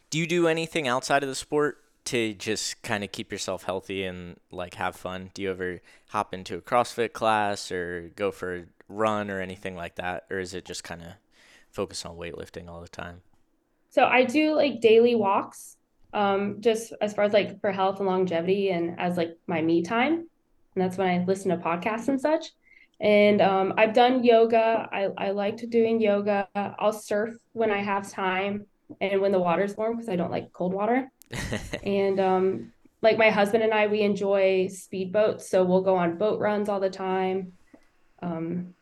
[0.09, 4.03] Do you do anything outside of the sport to just kind of keep yourself healthy
[4.03, 5.31] and like have fun?
[5.33, 9.95] Do you ever hop into a CrossFit class or go for run or anything like
[9.95, 11.13] that, or is it just kind of
[11.71, 13.21] focus on weightlifting all the time?
[13.89, 15.77] So I do like daily walks,
[16.13, 19.81] um, just as far as like for health and longevity, and as like my me
[19.81, 20.27] time, and
[20.75, 22.47] that's when I listen to podcasts and such.
[22.99, 24.89] And um, I've done yoga.
[24.91, 26.47] I I like to doing yoga.
[26.55, 28.65] I'll surf when I have time
[29.01, 31.11] and when the water's warm because I don't like cold water.
[31.83, 32.71] and um,
[33.01, 36.79] like my husband and I, we enjoy speedboats, so we'll go on boat runs all
[36.79, 37.53] the time.
[38.21, 38.73] Um,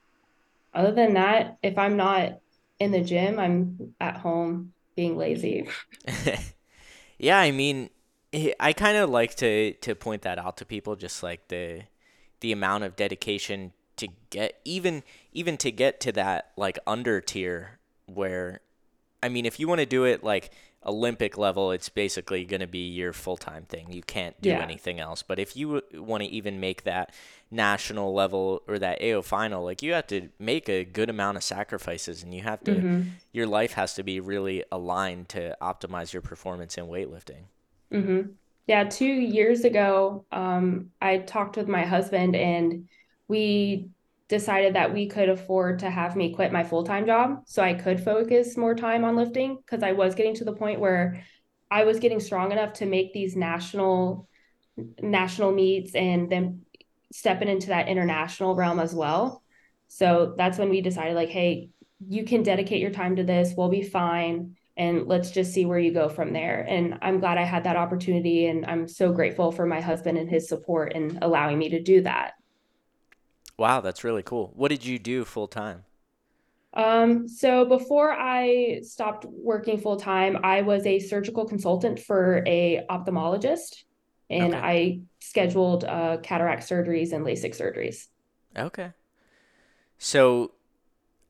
[0.75, 2.39] other than that, if I'm not
[2.79, 5.67] in the gym, I'm at home being lazy.
[7.17, 7.89] yeah, I mean,
[8.33, 11.83] eh, I kind of like to to point that out to people, just like the
[12.41, 17.79] the amount of dedication to get even even to get to that like under tier
[18.05, 18.61] where
[19.23, 20.51] I mean, if you want to do it like
[20.85, 23.91] Olympic level, it's basically going to be your full time thing.
[23.91, 24.61] You can't do yeah.
[24.61, 25.23] anything else.
[25.23, 27.13] But if you want to even make that
[27.49, 31.43] national level or that AO final, like you have to make a good amount of
[31.43, 33.01] sacrifices and you have to, mm-hmm.
[33.31, 37.45] your life has to be really aligned to optimize your performance in weightlifting.
[37.91, 38.31] Mm-hmm.
[38.67, 38.83] Yeah.
[38.85, 42.87] Two years ago, um, I talked with my husband and
[43.27, 43.89] we
[44.27, 48.03] decided that we could afford to have me quit my full-time job so I could
[48.03, 51.23] focus more time on lifting because I was getting to the point where
[51.69, 54.27] I was getting strong enough to make these national
[55.01, 56.61] national meets and then
[57.11, 59.41] stepping into that international realm as well.
[59.87, 61.69] So that's when we decided like hey,
[62.07, 63.53] you can dedicate your time to this.
[63.55, 66.65] We'll be fine and let's just see where you go from there.
[66.67, 70.29] And I'm glad I had that opportunity and I'm so grateful for my husband and
[70.29, 72.33] his support in allowing me to do that.
[73.57, 74.51] Wow, that's really cool.
[74.55, 75.85] What did you do full time?
[76.73, 82.85] Um, so before I stopped working full time, I was a surgical consultant for a
[82.89, 83.83] ophthalmologist,
[84.29, 84.63] and okay.
[84.63, 88.07] I scheduled uh, cataract surgeries and LASIK surgeries.
[88.57, 88.91] Okay.
[89.97, 90.51] So,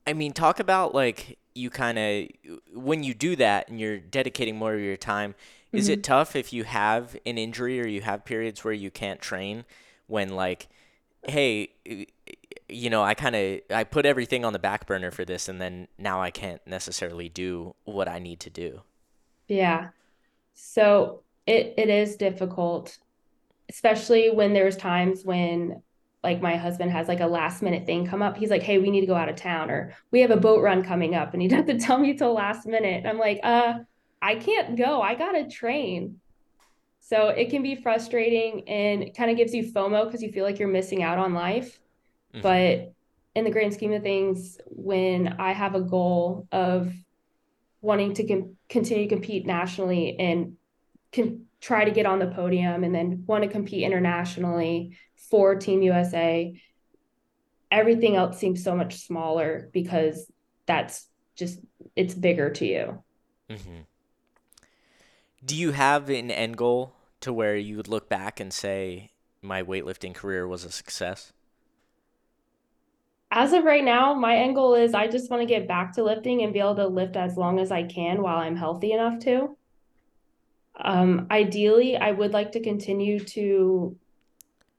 [0.08, 2.28] I mean, talk about like you kind of
[2.74, 5.36] when you do that and you're dedicating more of your time.
[5.72, 5.94] Is mm-hmm.
[5.94, 9.66] it tough if you have an injury or you have periods where you can't train
[10.08, 10.70] when like
[11.28, 11.70] hey,
[12.68, 15.62] you know, I kind of I put everything on the back burner for this, and
[15.62, 18.82] then now I can't necessarily do what I need to do.
[19.48, 19.90] Yeah,
[20.56, 22.98] so it it is difficult,
[23.70, 25.84] especially when there's times when
[26.24, 28.38] like my husband has like a last minute thing come up.
[28.38, 30.64] He's like, "Hey, we need to go out of town," or "We have a boat
[30.64, 33.06] run coming up," and he doesn't tell me till last minute.
[33.06, 33.80] I'm like, "Uh,
[34.22, 35.02] I can't go.
[35.02, 36.22] I gotta train."
[37.02, 40.60] So it can be frustrating and kind of gives you FOMO because you feel like
[40.60, 41.80] you're missing out on life.
[42.36, 42.42] Mm-hmm.
[42.42, 42.94] But
[43.36, 46.94] in the grand scheme of things, when I have a goal of
[47.82, 50.58] wanting to com- continue to compete nationally and
[51.12, 55.82] can try to get on the podium and then want to compete internationally for Team
[55.82, 56.60] USA,
[57.72, 60.32] everything else seems so much smaller because
[60.66, 61.60] that's just
[61.96, 63.04] it's bigger to you.
[63.50, 63.82] Mm-hmm.
[65.44, 69.62] Do you have an end goal to where you would look back and say my
[69.62, 71.34] weightlifting career was a success?
[73.36, 76.04] As of right now, my end goal is I just want to get back to
[76.04, 79.20] lifting and be able to lift as long as I can while I'm healthy enough
[79.26, 79.58] to.
[80.80, 83.98] Um, ideally, I would like to continue to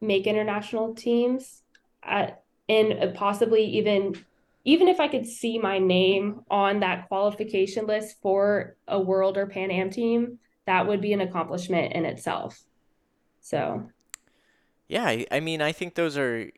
[0.00, 1.62] make international teams
[2.02, 4.14] at, and possibly even
[4.64, 9.46] even if I could see my name on that qualification list for a world or
[9.46, 12.58] Pan Am team, that would be an accomplishment in itself.
[13.40, 13.88] So,
[14.88, 16.50] Yeah, I, I mean, I think those are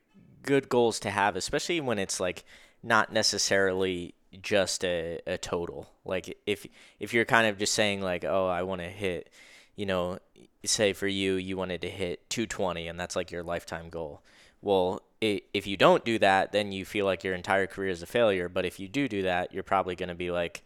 [0.49, 2.43] good goals to have, especially when it's like
[2.83, 5.91] not necessarily just a, a total.
[6.07, 6.67] Like if
[6.99, 9.29] if you're kind of just saying like, oh, I want to hit,
[9.77, 10.19] you know,
[10.65, 14.23] say for you, you wanted to hit 220, and that's like your lifetime goal.
[14.63, 18.03] Well, i if you don't do that, then you feel like your entire career is
[18.03, 18.49] a failure.
[18.49, 20.63] But if you do do that, you're probably going to be like,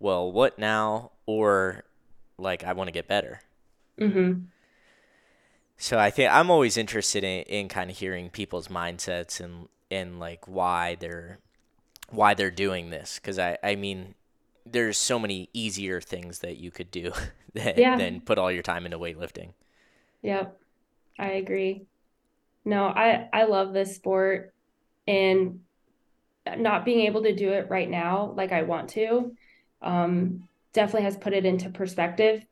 [0.00, 1.12] well, what now?
[1.26, 1.84] Or
[2.36, 3.40] like, I want to get better.
[3.98, 4.48] mhm.
[5.84, 10.18] So I think I'm always interested in, in kind of hearing people's mindsets and and
[10.18, 11.40] like why they're
[12.10, 14.14] why they're doing this because I I mean
[14.66, 17.12] there's so many easier things that you could do
[17.54, 17.96] than, Yeah.
[17.96, 19.50] than put all your time into weightlifting.
[20.22, 20.58] Yep.
[21.18, 21.86] I agree.
[22.64, 24.54] No, I I love this sport
[25.06, 25.60] and
[26.56, 29.34] not being able to do it right now like I want to
[29.82, 32.44] um definitely has put it into perspective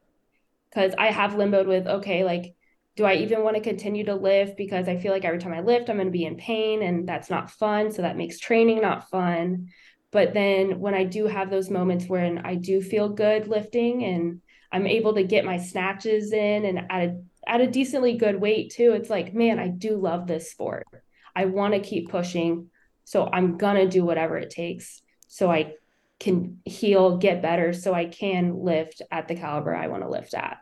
[0.71, 2.55] because I have limboed with okay, like
[2.97, 5.61] do I even want to continue to lift because I feel like every time I
[5.61, 8.81] lift I'm going to be in pain and that's not fun, so that makes training
[8.83, 9.69] not fun.
[10.11, 14.43] But then when I do have those moments when I do feel good lifting and
[14.71, 18.73] I'm able to get my snatches in and at a at a decently good weight
[18.73, 18.93] too.
[18.93, 20.87] It's like, man, I do love this sport.
[21.35, 22.71] I want to keep pushing.
[23.05, 25.75] So I'm going to do whatever it takes so I
[26.21, 30.35] can heal, get better, so I can lift at the caliber I want to lift
[30.35, 30.59] at.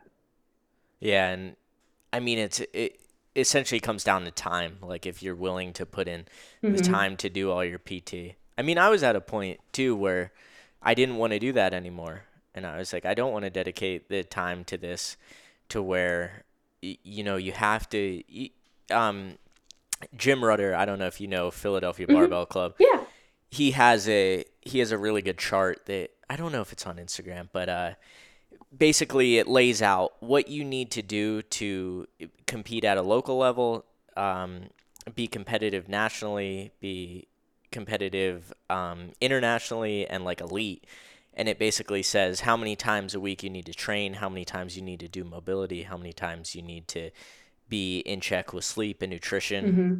[0.99, 1.55] Yeah, and
[2.13, 2.99] I mean it's it
[3.35, 4.77] essentially comes down to time.
[4.81, 6.25] Like if you're willing to put in
[6.61, 6.83] the Mhm.
[6.91, 8.35] time to do all your PT.
[8.57, 10.31] I mean, I was at a point too where
[10.81, 12.25] I didn't want to do that anymore.
[12.53, 15.15] And I was like, I don't want to dedicate the time to this
[15.69, 16.43] to where,
[16.81, 18.21] you know, you have to.
[18.89, 19.37] Um,
[20.17, 22.13] Jim Rudder, I don't know if you know Philadelphia Mhm.
[22.13, 22.75] Barbell Club.
[22.79, 23.05] Yeah.
[23.49, 26.85] He has a he has a really good chart that I don't know if it's
[26.85, 27.93] on Instagram, but uh,
[28.75, 32.07] basically it lays out what you need to do to
[32.47, 34.69] compete at a local level, um,
[35.15, 37.27] be competitive nationally, be
[37.71, 40.85] competitive um, internationally, and like elite.
[41.33, 44.43] And it basically says how many times a week you need to train, how many
[44.43, 47.11] times you need to do mobility, how many times you need to
[47.69, 49.93] be in check with sleep and nutrition hmm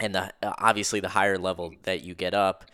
[0.00, 2.64] and the obviously the higher level that you get up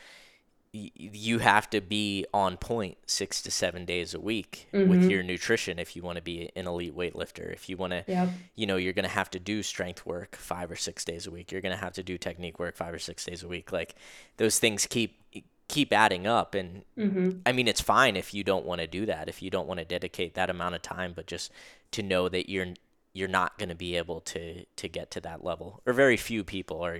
[0.73, 5.11] you have to be on point six to seven days a week with Mhm.
[5.11, 7.51] your nutrition if you want to be an elite weightlifter.
[7.53, 8.29] If you want to Yep.
[8.57, 11.31] you know you're going to have to do strength work five or six days a
[11.31, 11.51] week.
[11.51, 13.73] You're going to have to do technique work five or six days a week.
[13.73, 13.95] Like
[14.37, 15.23] those things keep
[15.69, 16.55] keep adding up.
[16.55, 19.51] And hmm i mean it's fine if you don't want to do that if you
[19.51, 21.51] don't want to dedicate that amount of time but just
[21.93, 22.75] to know that you're
[23.13, 25.81] you're not going to be able to to get to that level.
[25.87, 26.99] Or very few people are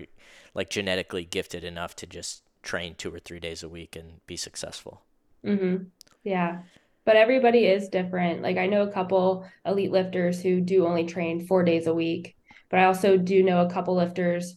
[0.55, 4.37] like genetically gifted enough to just train two or three days a week and be
[4.37, 5.03] successful
[5.45, 5.77] hmm
[6.25, 6.63] Yeah.
[7.05, 8.43] But everybody is different.
[8.43, 12.37] Like I know a couple elite lifters who do only train four days a week,
[12.69, 14.57] but I also do know a couple lifters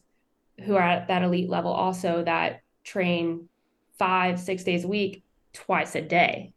[0.66, 3.48] who are at that elite level also that train
[4.00, 6.54] five, six days a week, twice a day.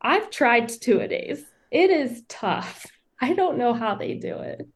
[0.00, 1.44] I've tried two a days.
[1.72, 2.86] It is tough.
[3.20, 4.68] I don't know how they do it.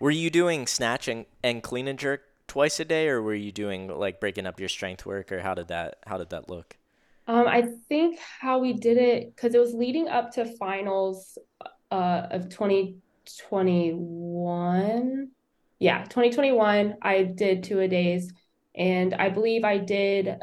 [0.00, 3.52] were you doing snatch and, and clean and jerk twice a day or were you
[3.52, 6.76] doing like breaking up your strength work or how did that how did that look
[7.26, 11.38] Um, I think how we did it because it was leading up to finals
[11.90, 15.30] uh of 2021.
[15.78, 16.96] Yeah, 2021.
[17.02, 18.32] I did two a days,
[18.74, 20.38] and I believe I did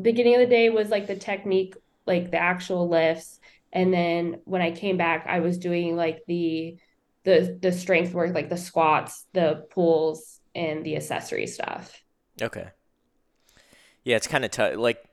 [0.00, 1.74] beginning of the day was like the technique,
[2.06, 3.38] like the actual lifts,
[3.72, 6.76] and then when I came back, I was doing like the
[7.24, 12.02] the the strength work, like the squats, the pulls, and the accessory stuff.
[12.40, 12.72] Okay.
[14.04, 14.76] Yeah, it's kind of tough.
[14.76, 15.04] Like,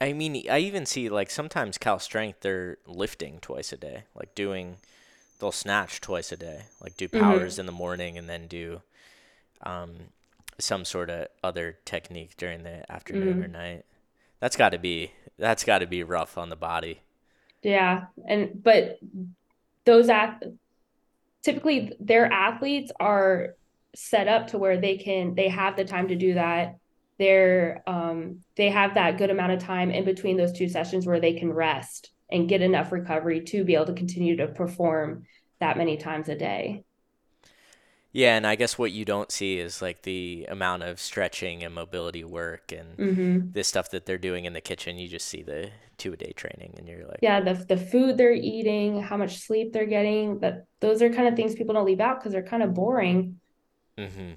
[0.00, 4.34] I mean, I even see like sometimes Cal Strength they're lifting twice a day, like
[4.34, 4.76] doing
[5.40, 7.50] they'll snatch twice a day, like do Mhm.
[7.50, 8.82] powers in the morning and then do
[9.64, 10.10] um
[10.58, 13.84] some sort of other technique during the afternoon or night.
[14.40, 17.00] That's got to be that's got to be rough on the body.
[17.62, 18.98] Yeah, and but
[19.86, 20.42] those ath
[21.42, 23.56] typically their athletes are
[23.94, 26.76] set up to where they can they have the time to do that.
[27.18, 31.20] They're um they have that good amount of time in between those two sessions where
[31.20, 35.24] they can rest and get enough recovery to be able to continue to perform
[35.60, 36.84] that many times a day.
[38.12, 41.74] Yeah, and I guess what you don't see is like the amount of stretching and
[41.74, 44.98] mobility work and hmm this stuff that they're doing in the kitchen.
[44.98, 48.16] You just see the two a day training, and you're like, Yeah, the the food
[48.16, 51.84] they're eating, how much sleep they're getting, that those are kind of things people don't
[51.84, 53.40] leave out because they're kind of boring.
[53.98, 54.32] Mm-hmm.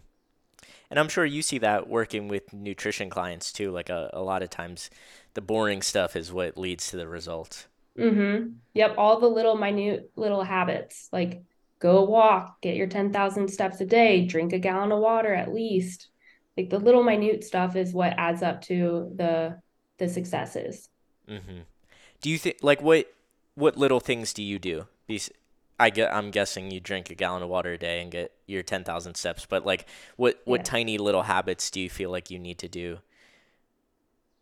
[0.89, 3.71] And I'm sure you see that working with nutrition clients too.
[3.71, 4.89] Like a, a lot of times,
[5.33, 7.67] the boring stuff is what leads to the results.
[7.97, 8.53] Mm-hmm.
[8.73, 11.43] Yep, all the little minute little habits like
[11.79, 16.07] go walk, get your 10,000 steps a day, drink a gallon of water at least.
[16.57, 19.59] Like the little minute stuff is what adds up to the
[19.97, 20.89] the successes.
[21.27, 21.59] Mm-hmm.
[22.21, 23.11] Do you think like what
[23.55, 24.87] what little things do you do?
[25.83, 28.63] I get I'm guessing you drink a gallon of water a day and get your
[28.63, 30.63] 10,000 steps, but like what what yeah.
[30.63, 32.99] tiny little habits do you feel like you need to do?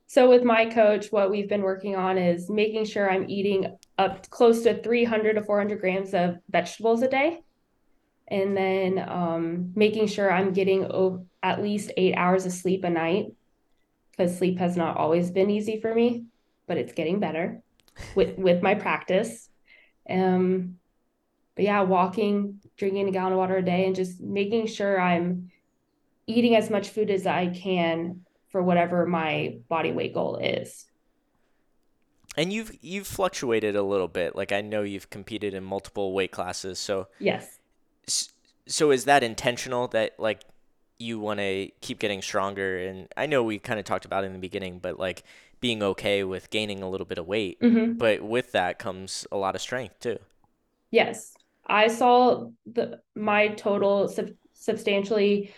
[0.05, 4.29] So with my coach, what we've been working on is making sure I'm eating up
[4.29, 7.39] close to 300 to 400 grams of vegetables a day.
[8.27, 12.89] And then um, making sure I'm getting over at least eight hours of sleep a
[12.91, 13.33] night
[14.11, 16.25] because sleep has not always been easy for me,
[16.67, 17.63] but it's getting better
[18.13, 19.49] with, with my practice.
[20.07, 20.77] Um,
[21.55, 25.51] but yeah, walking, drinking a gallon of water a day, and just making sure I'm
[26.27, 30.85] eating as much food as I can for whatever my body weight goal is.
[32.37, 34.35] And you've you've fluctuated a little bit.
[34.35, 36.79] Like I know you've competed in multiple weight classes.
[36.79, 37.59] So yes.
[38.67, 39.87] So is that intentional?
[39.89, 40.43] That like
[40.97, 42.77] you want to keep getting stronger?
[42.77, 45.23] And I know we kind of talked about in the beginning, but like
[45.59, 47.59] being okay with gaining a little bit of weight.
[47.59, 47.93] Mm-hmm.
[47.93, 50.17] But with that comes a lot of strength too.
[50.89, 51.33] Yes,
[51.65, 55.53] I saw the my total sub- substantially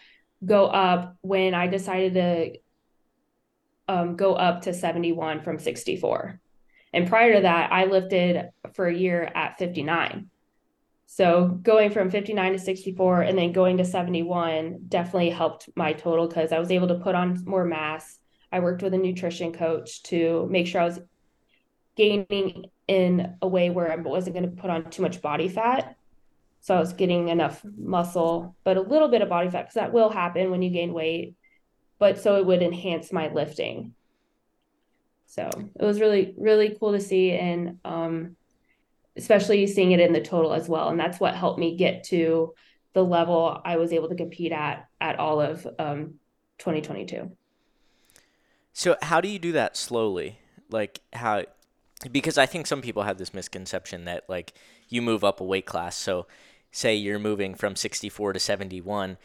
[0.46, 6.40] go up when I decided to um, go up to 71 from 64.
[6.94, 10.30] And prior to that, I lifted for a year at 59.
[11.06, 16.28] So going from 59 to 64 and then going to 71 definitely helped my total
[16.28, 18.18] because I was able to put on more mass.
[18.52, 21.00] I worked with a nutrition coach to make sure I was
[21.96, 25.96] gaining in a way where I wasn't going to put on too much body fat.
[26.62, 29.94] So I was getting enough muscle, but a little bit of body fat because that
[29.94, 31.36] will happen when you gain weight
[32.04, 33.94] but so it would enhance my lifting.
[35.26, 37.32] So it was really, really cool to see.
[37.32, 38.36] And um,
[39.16, 40.90] especially seeing it in the total as well.
[40.90, 42.54] And that's what helped me get to
[42.92, 46.16] the level I was able to compete at at all of um,
[46.58, 47.32] 2022.
[48.74, 50.40] So how do you do that slowly?
[50.70, 51.46] Like how
[52.12, 54.54] because I think some people have this misconception that like
[54.90, 55.96] you move up a weight class.
[55.96, 56.28] So
[56.72, 59.18] say you're moving from 64 to 71,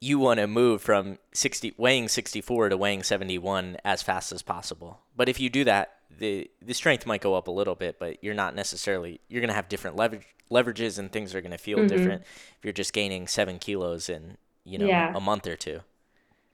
[0.00, 5.00] you want to move from 60 weighing 64 to weighing 71 as fast as possible.
[5.16, 8.22] But if you do that, the the strength might go up a little bit, but
[8.22, 11.58] you're not necessarily you're going to have different leverage leverages and things are going to
[11.58, 11.88] feel mm-hmm.
[11.88, 15.12] different if you're just gaining 7 kilos in, you know, yeah.
[15.14, 15.80] a month or two.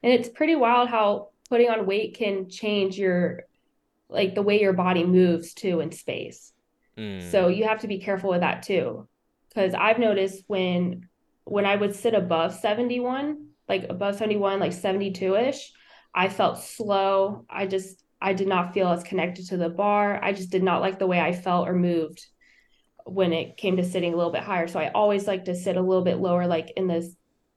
[0.02, 3.44] And it's pretty wild how putting on weight can change your
[4.12, 6.52] like the way your body moves too in space.
[6.98, 7.30] Mm.
[7.30, 9.08] So you have to be careful with that too.
[9.54, 11.08] Cuz I've noticed when
[11.44, 15.72] when I would sit above 71, like above 71, like 72 ish,
[16.14, 17.44] I felt slow.
[17.48, 20.22] I just, I did not feel as connected to the bar.
[20.22, 22.24] I just did not like the way I felt or moved
[23.04, 24.68] when it came to sitting a little bit higher.
[24.68, 27.16] So I always like to sit a little bit lower, like in this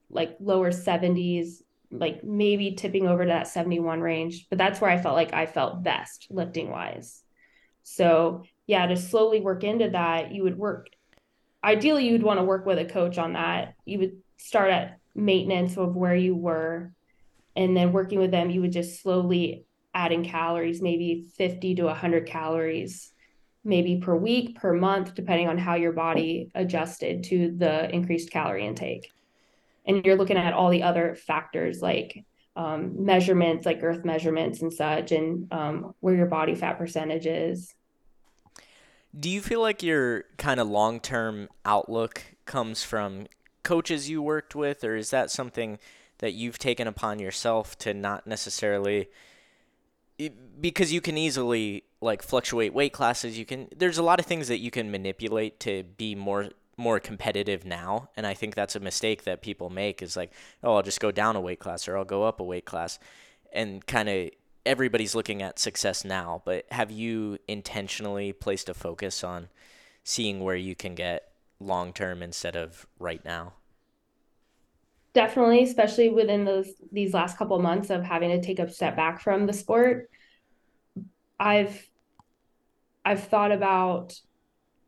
[0.09, 1.61] like lower 70s,
[1.91, 4.47] like maybe tipping over to that 71 range.
[4.49, 7.23] But that's where I felt like I felt best lifting wise.
[7.83, 10.87] So yeah, to slowly work into that, you would work
[11.63, 13.73] ideally you'd want to work with a coach on that.
[13.85, 16.93] You would start at maintenance of where you were
[17.55, 22.27] and then working with them you would just slowly adding calories, maybe 50 to 100
[22.27, 23.11] calories
[23.67, 28.67] maybe per week, per month depending on how your body adjusted to the increased calorie
[28.67, 29.09] intake.
[29.85, 32.25] And you're looking at all the other factors like
[32.55, 37.75] um, measurements like girth measurements and such and um, where your body fat percentage is
[39.17, 43.27] do you feel like your kind of long term outlook comes from
[43.63, 45.79] coaches you worked with, or is that something
[46.19, 49.07] that you've taken upon yourself to not necessarily?
[50.59, 53.37] Because you can easily like fluctuate weight classes.
[53.37, 53.69] You can.
[53.75, 58.09] There's a lot of things that you can manipulate to be more more competitive now
[58.17, 60.31] and i think that's a mistake that people make is like
[60.63, 62.99] oh i'll just go down a weight class or i'll go up a weight class
[63.53, 64.29] and kind of
[64.65, 69.47] everybody's looking at success now, but have you intentionally placed a focus on
[70.03, 73.53] seeing where you can get long term instead of right now?
[75.13, 79.21] Definitely, especially within those these last couple months of having to take a step back
[79.21, 80.09] from the sport.
[81.39, 81.87] I've
[83.05, 84.19] I've thought about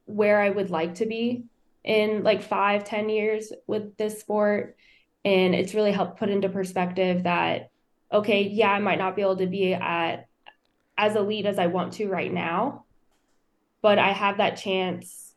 [0.05, 1.45] where I would like to be
[1.87, 4.75] in like five, ten years with this sport.
[5.23, 7.71] And it's really helped put into perspective that
[8.11, 10.27] okay, yeah, I might not be able to be at
[10.97, 12.85] as elite as I want to right now,
[13.81, 15.33] but I have that chance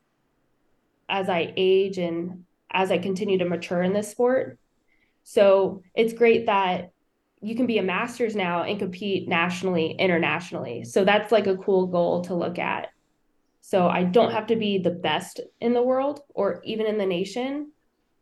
[1.09, 4.57] as I age and as I continue to mature in this sport.
[5.23, 6.91] So it's great that
[7.41, 10.85] you can be a master's now and compete nationally, internationally.
[10.85, 12.90] So that's like a cool goal to look at.
[13.61, 17.05] So I don't have to be the best in the world or even in the
[17.05, 17.71] nation,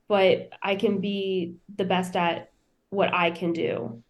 [0.07, 2.51] but I can be the best at
[2.89, 4.03] what I can do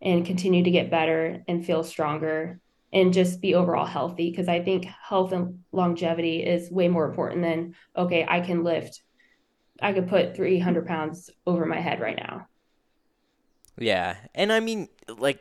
[0.00, 2.60] and continue to get better and feel stronger
[2.92, 7.42] and just be overall healthy because I think health and longevity is way more important
[7.42, 9.02] than okay, I can lift,
[9.80, 12.46] I could put 300 pounds over my head right now.
[13.78, 14.16] Yeah.
[14.34, 15.40] And I mean, like,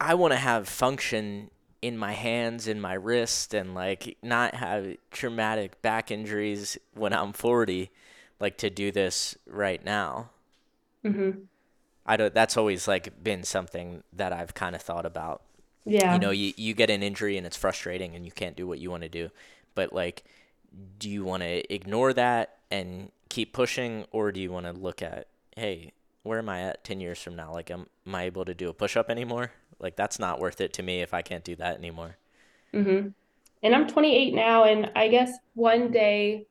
[0.00, 1.50] I want to have function
[1.82, 7.32] in my hands in my wrist and like not have traumatic back injuries when I'm
[7.32, 7.90] 40
[8.38, 10.30] like to do this right now.
[11.04, 11.40] Mm-hmm.
[12.06, 15.42] I don't that's always like been something that I've kind of thought about.
[15.84, 16.14] Yeah.
[16.14, 18.78] You know, you you get an injury and it's frustrating and you can't do what
[18.78, 19.30] you want to do.
[19.74, 20.24] But like
[20.98, 25.02] do you want to ignore that and keep pushing or do you want to look
[25.02, 25.26] at,
[25.56, 25.92] hey,
[26.22, 27.52] where am I at 10 years from now?
[27.52, 29.52] Like am, am I able to do a push up anymore?
[29.78, 32.16] Like that's not worth it to me if I can't do that anymore.
[32.74, 33.08] Mm-hmm.
[33.62, 36.46] And I'm 28 now, and I guess one day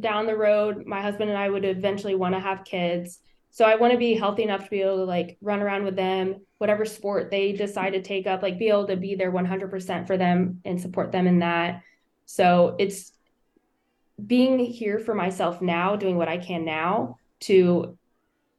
[0.00, 3.20] down the road, my husband and I would eventually want to have kids.
[3.50, 5.96] So I want to be healthy enough to be able to like run around with
[5.96, 10.06] them, whatever sport they decide to take up, like be able to be there 100%
[10.06, 11.82] for them and support them in that.
[12.24, 13.12] So it's
[14.26, 17.98] being here for myself now, doing what I can now to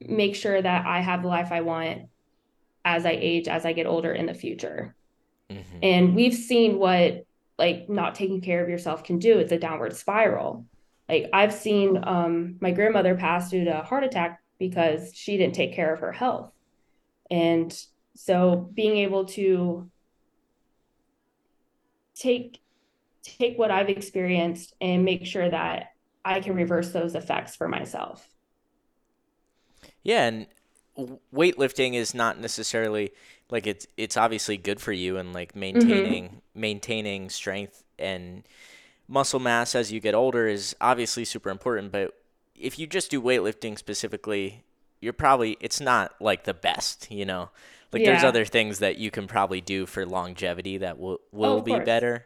[0.07, 2.03] make sure that I have the life I want
[2.85, 4.95] as I age, as I get older in the future.
[5.49, 5.77] Mm-hmm.
[5.81, 7.25] And we've seen what
[7.57, 9.39] like not taking care of yourself can do.
[9.39, 10.65] It's a downward spiral.
[11.07, 15.55] Like I've seen um, my grandmother pass due to a heart attack because she didn't
[15.55, 16.51] take care of her health.
[17.29, 17.75] And
[18.15, 19.89] so being able to
[22.15, 22.59] take
[23.23, 25.87] take what I've experienced and make sure that
[26.25, 28.27] I can reverse those effects for myself.
[30.03, 30.47] Yeah, and
[31.33, 33.11] weightlifting is not necessarily
[33.49, 36.37] like it's it's obviously good for you and like maintaining mm-hmm.
[36.55, 38.43] maintaining strength and
[39.07, 42.13] muscle mass as you get older is obviously super important but
[42.55, 44.63] if you just do weightlifting specifically
[45.01, 47.49] you're probably it's not like the best you know
[47.91, 48.11] like yeah.
[48.11, 51.71] there's other things that you can probably do for longevity that will will oh, be
[51.71, 51.85] course.
[51.85, 52.25] better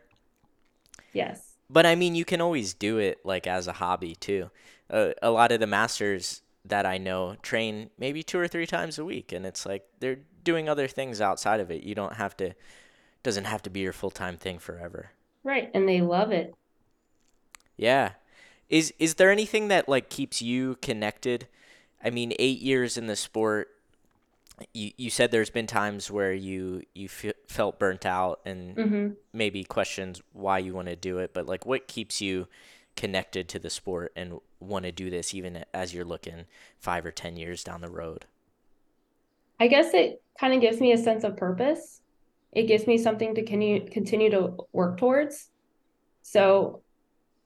[1.14, 4.50] yes but i mean you can always do it like as a hobby too
[4.90, 8.98] uh, a lot of the masters that I know train maybe two or three times
[8.98, 11.84] a week, and it's like they're doing other things outside of it.
[11.84, 12.54] You don't have to
[13.24, 15.12] doesn't have to be your full time thing forever.
[15.44, 16.56] Right, and they love it.
[17.76, 18.12] Yeah.
[18.70, 21.48] Is is there anything that like keeps you connected?
[22.04, 23.70] I mean, 8 years in the sport,
[24.74, 29.08] you you said there's been times where you you f- felt burnt out and mm-hmm.
[29.34, 32.48] maybe questions why you want to do it, but like what keeps you
[32.98, 36.46] connected to the sport and want to do this even as you're looking
[36.80, 38.26] five or 10 years down the road?
[39.60, 42.02] I guess it kind of gives me a sense of purpose.
[42.52, 45.50] It gives me something to continue, continue to work towards.
[46.24, 46.82] So,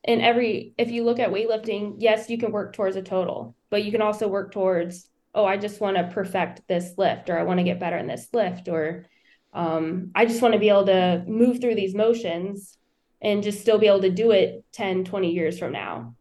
[0.04, 3.84] in every, if you look at weightlifting, yes, you can work towards a total, but
[3.84, 7.44] you can also work towards, oh, I just want to perfect this lift, or I
[7.44, 9.06] want to get better in this lift, or
[9.54, 12.80] um, I just want to be able to move through these motions
[13.22, 16.16] and just still be able to do it 10, 20 years from now.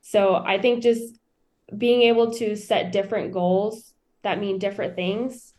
[0.00, 1.18] So I think just
[1.76, 5.54] being able to set different goals that mean different things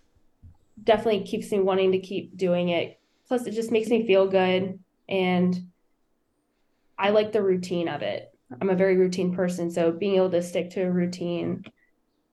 [0.81, 2.99] definitely keeps me wanting to keep doing it.
[3.27, 4.79] Plus, it just makes me feel good.
[5.07, 5.67] And
[6.97, 8.29] I like the routine of it.
[8.61, 9.71] I'm a very routine person.
[9.71, 11.63] So being able to stick to a routine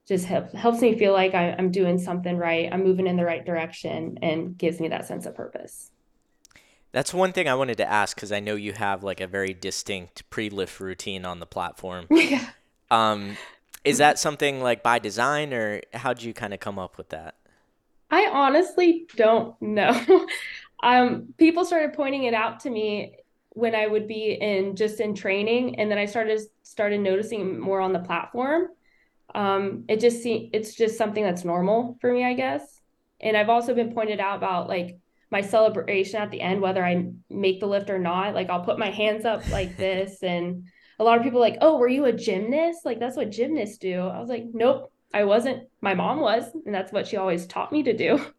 [0.07, 2.69] just helps helps me feel like I, I'm doing something right.
[2.71, 5.91] I'm moving in the right direction and gives me that sense of purpose.
[6.93, 9.55] That's one thing I wanted to ask because I know you have like a very
[9.55, 12.07] distinct pre-lift routine on the platform.
[12.11, 12.51] yeah.
[12.91, 13.37] Um,
[13.85, 17.11] is that something like by design, or how did you kind of come up with
[17.11, 17.37] that?
[18.11, 20.27] I honestly don't know.
[20.83, 23.17] um, people started pointing it out to me
[23.51, 27.81] when I would be in just in training, and then I started started noticing more
[27.81, 28.69] on the platform.
[29.35, 32.81] Um, it just see it's just something that's normal for me, I guess.
[33.21, 34.99] And I've also been pointed out about like
[35.31, 38.35] my celebration at the end, whether I make the lift or not.
[38.35, 40.23] Like I'll put my hands up like this.
[40.23, 40.65] And
[40.99, 42.85] a lot of people like, oh, were you a gymnast?
[42.85, 44.01] Like that's what gymnasts do.
[44.01, 45.69] I was like, nope, I wasn't.
[45.81, 48.21] My mom was, and that's what she always taught me to do.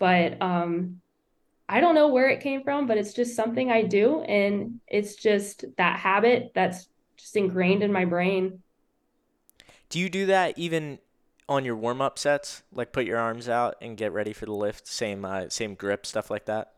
[0.00, 1.00] But um
[1.68, 4.22] I don't know where it came from, but it's just something I do.
[4.22, 8.62] And it's just that habit that's just ingrained in my brain.
[9.90, 10.98] Do you do that even
[11.48, 12.62] on your warm up sets?
[12.72, 16.06] Like put your arms out and get ready for the lift, same uh, same grip,
[16.06, 16.72] stuff like that.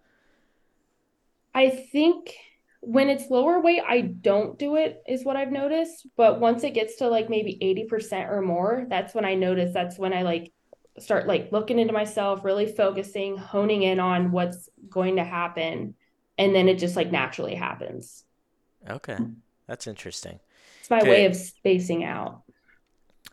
[1.54, 2.34] I think
[2.80, 6.06] when it's lower weight, I don't do it, is what I've noticed.
[6.16, 9.98] But once it gets to like maybe 80% or more, that's when I notice that's
[9.98, 10.52] when I like
[10.98, 15.94] start like looking into myself, really focusing, honing in on what's going to happen.
[16.38, 18.24] and then it just like naturally happens.
[18.88, 19.20] Okay.
[19.66, 20.40] That's interesting.
[20.82, 21.04] It's my Okay.
[21.04, 22.42] way of spacing out.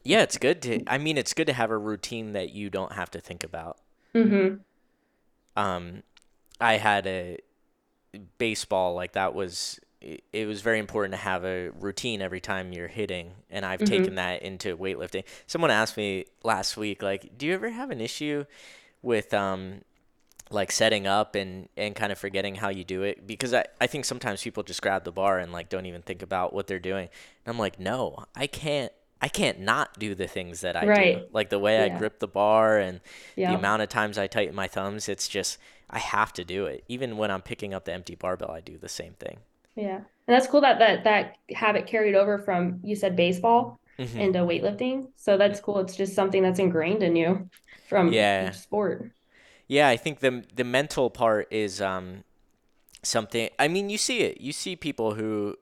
[0.08, 2.94] Yeah, it's good to I mean it's good to have a routine that you don't
[2.94, 3.78] have to think about.
[4.16, 4.56] Mm-hmm.
[5.62, 6.04] um,
[6.60, 7.38] I had a
[8.38, 12.88] baseball like that was it, was very important to have a routine every time you're
[12.88, 13.86] hitting and I've Mhm.
[13.88, 15.24] taken that into weightlifting.
[15.46, 18.46] Someone asked me last week like, "Do you ever have an issue
[19.02, 19.82] with um
[20.50, 23.88] like setting up and and kind of forgetting how you do it because I, I
[23.88, 26.80] think sometimes people just grab the bar and like don't even think about what they're
[26.80, 27.10] doing.
[27.46, 30.90] And I'm like, "No, I can't I can't not do the things that I do.
[30.90, 31.28] Right.
[31.34, 33.02] Like the way I grip the bar and
[33.36, 33.52] Yeah.
[33.52, 35.58] the amount of times I tighten my thumbs, it's just
[35.90, 36.84] I have to do it.
[36.88, 39.38] Even when I'm picking up the empty barbell, I do the same thing.
[39.76, 39.96] Yeah.
[39.98, 40.06] And
[40.36, 44.20] that's cool that that that habit carried over from you said baseball Mhm.
[44.20, 45.08] into weightlifting.
[45.16, 45.80] So that's cool.
[45.80, 47.50] It's just something that's ingrained in you
[47.88, 48.50] from Yeah.
[48.50, 49.12] each sport.
[49.68, 52.24] Yeah, I think the the mental part is um
[53.04, 53.50] something.
[53.58, 54.42] I mean, you see it.
[54.42, 55.56] You see people who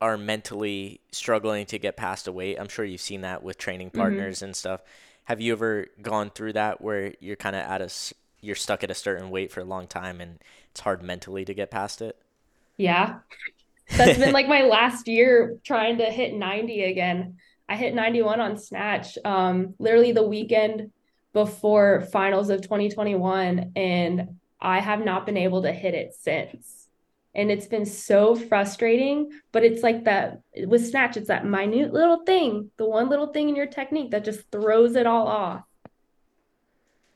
[0.00, 2.58] are mentally struggling to get past a weight.
[2.58, 3.98] I'm sure you've seen that with training Mm-hmm.
[3.98, 4.82] partners and stuff.
[5.24, 7.90] Have you ever gone through that where you're kind of at a
[8.40, 10.38] you're stuck at a certain weight for a long time and
[10.70, 12.16] it's hard mentally to get past it?
[12.76, 13.18] Yeah.
[13.96, 17.36] That's been like my last year trying to hit 90 again.
[17.68, 20.90] I hit 91 on snatch um literally the weekend
[21.32, 26.77] before finals of 2021 and I have not been able to hit it since.
[27.34, 32.24] And it's been so frustrating, but it's like that with snatch, it's that minute little
[32.24, 35.62] thing, the one little thing in your technique that just throws it all off.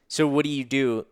[0.08, 1.06] So what do you do?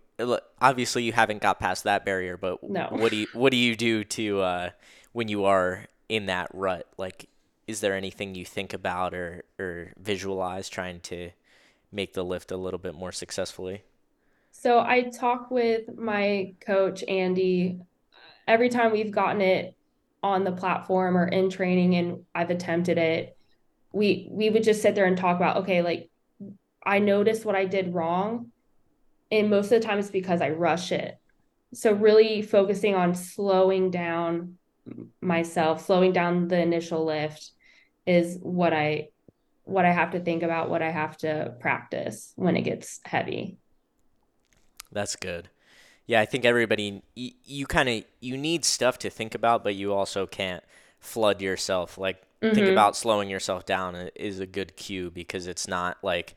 [0.60, 2.88] Obviously, you haven't got past that barrier, but No.
[2.90, 4.70] what do you what do you do to uh,
[5.12, 6.86] when you are in that rut?
[6.98, 7.28] Like,
[7.66, 11.30] is there anything you think about or or visualize trying to
[11.90, 13.82] make the lift a little bit more successfully?
[14.52, 17.80] So I talk with my coach, Andy,
[18.46, 19.74] every time we've gotten it
[20.22, 23.36] on the platform or in training and I've attempted it,
[23.92, 26.10] we we would just sit there and talk about, okay, like
[26.84, 28.52] I noticed what I did wrong.
[29.30, 31.16] And most of the time it's because I rush it.
[31.72, 34.58] So really focusing on slowing down
[35.20, 37.50] myself, slowing down the initial lift
[38.06, 39.08] is what I
[39.64, 43.58] what I have to think about, what I have to practice when it gets heavy.
[44.90, 45.48] That's good.
[46.10, 49.74] Yeah, I think everybody you, you kind of you need stuff to think about, but
[49.76, 50.64] you also can't
[50.98, 51.98] flood yourself.
[51.98, 52.68] Like think Mhm.
[52.68, 56.34] about slowing yourself down is a good cue because it's not like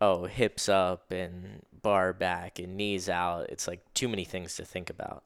[0.00, 3.48] oh, hips up and bar back and knees out.
[3.50, 5.24] It's like too many things to think about.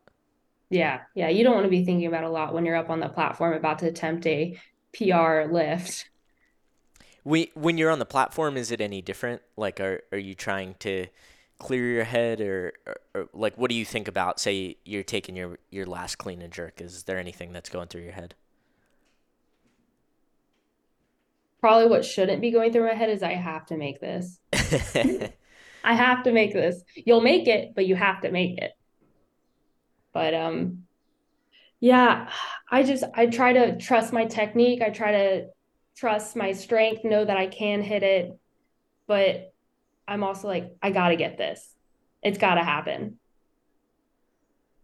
[0.70, 3.00] Yeah, yeah, you don't want to be thinking about a lot when you're up on
[3.00, 4.58] the platform about to attempt a
[4.92, 6.08] PR lift.
[7.24, 9.42] We, when you're on the platform, is it any different?
[9.56, 11.06] Like, are are you trying to
[11.58, 14.40] clear your head, or, or, or like, what do you think about?
[14.40, 16.80] Say you're taking your your last clean and jerk.
[16.80, 18.34] Is there anything that's going through your head?
[21.60, 24.38] Probably what shouldn't be going through my head is I have to make this.
[24.52, 26.82] I have to make this.
[26.94, 28.72] You'll make it, but you have to make it.
[30.12, 30.84] But um
[31.80, 32.30] yeah,
[32.70, 34.82] I just I try to trust my technique.
[34.82, 35.46] I try to
[35.96, 38.38] trust my strength, know that I can hit it,
[39.06, 39.52] but
[40.08, 41.74] I'm also like I got to get this.
[42.22, 43.18] It's got to happen.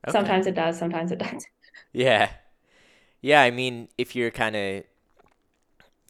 [0.06, 0.12] Okay.
[0.12, 1.44] Sometimes it does, sometimes it doesn't.
[1.92, 2.30] Yeah.
[3.22, 4.84] Yeah, I mean, if you're kind of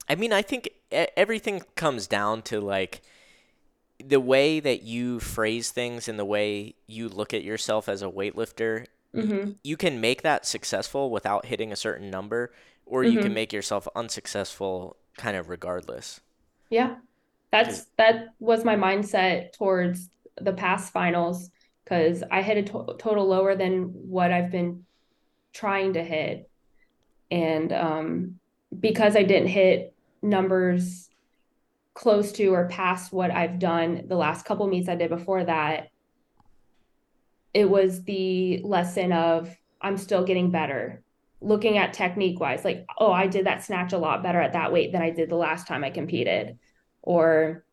[0.08, 0.70] I mean, I think
[1.16, 3.02] everything comes down to like
[4.04, 8.06] the way that you phrase things and the way you look at yourself as a
[8.10, 8.86] weightlifter.
[9.14, 9.58] Mhm.
[9.62, 12.52] You can make that successful without hitting a certain number,
[12.86, 13.34] or you can Mhm.
[13.34, 16.20] make yourself unsuccessful kind of regardless.
[16.70, 16.96] Yeah.
[17.52, 20.08] That's that was my mindset towards
[20.40, 21.50] the past finals
[21.84, 24.84] because I hit a to total lower than what I've been
[25.52, 26.50] trying to hit.
[27.30, 28.38] And um,
[28.78, 31.10] because I didn't hit numbers
[31.94, 35.90] close to or past what I've done the last couple meets I did before that,
[37.52, 41.02] it was the lesson of I'm still getting better.
[41.40, 44.72] Looking at technique wise, like, oh, I did that snatch a lot better at that
[44.72, 46.58] weight than I did the last time I competed.
[47.02, 47.64] Or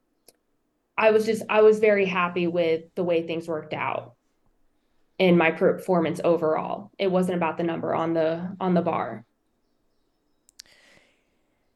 [0.97, 4.15] I was just, I was very happy with the way things worked out
[5.17, 6.91] in my performance overall.
[6.97, 9.25] It wasn't about the number on the on the bar.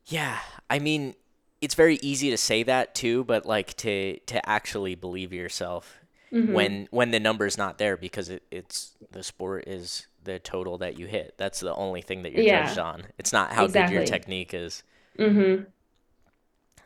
[0.06, 0.40] Yeah,
[0.70, 1.16] I mean,
[1.62, 6.00] it's very easy to say that too, but like to to actually believe yourself
[6.32, 6.54] Mhm.
[6.54, 10.98] when when the number's not there because it, it's the sport is the total that
[10.98, 11.36] you hit.
[11.38, 12.62] That's the only thing that you're Yeah.
[12.66, 13.06] judged on.
[13.18, 14.84] It's not how good your technique is.
[15.18, 15.68] Mhm.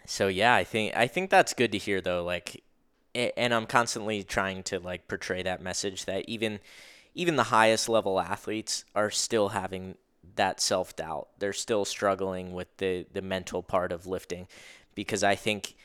[0.08, 2.24] So yeah, I think I think that's good to hear though.
[2.24, 2.64] Like,
[3.14, 6.60] and I'm constantly trying to like portray that message that even
[7.14, 9.98] even the highest level athletes are still having
[10.38, 11.28] that self doubt.
[11.40, 14.48] They're still struggling with the the mental part of lifting
[14.96, 15.76] because I think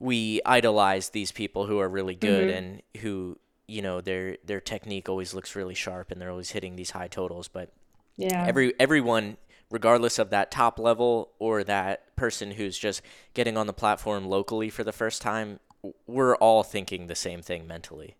[0.00, 2.58] we idolize these people who are really good Mhm.
[2.58, 6.76] and who you know their their technique always looks really sharp and they're always hitting
[6.76, 7.72] these high totals but
[8.16, 8.44] Yeah.
[8.46, 9.36] every everyone
[9.70, 13.02] regardless of that top level or that person who's just
[13.34, 15.60] getting on the platform locally for the first time
[16.06, 18.16] we're all thinking the same thing mentally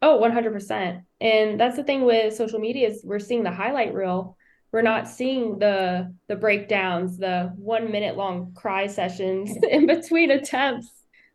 [0.00, 1.02] Oh, 100%.
[1.20, 4.36] And that's the thing with social media is we're seeing the highlight reel.
[4.70, 10.88] We're not seeing the the breakdowns, the one minute long cry sessions in between attempts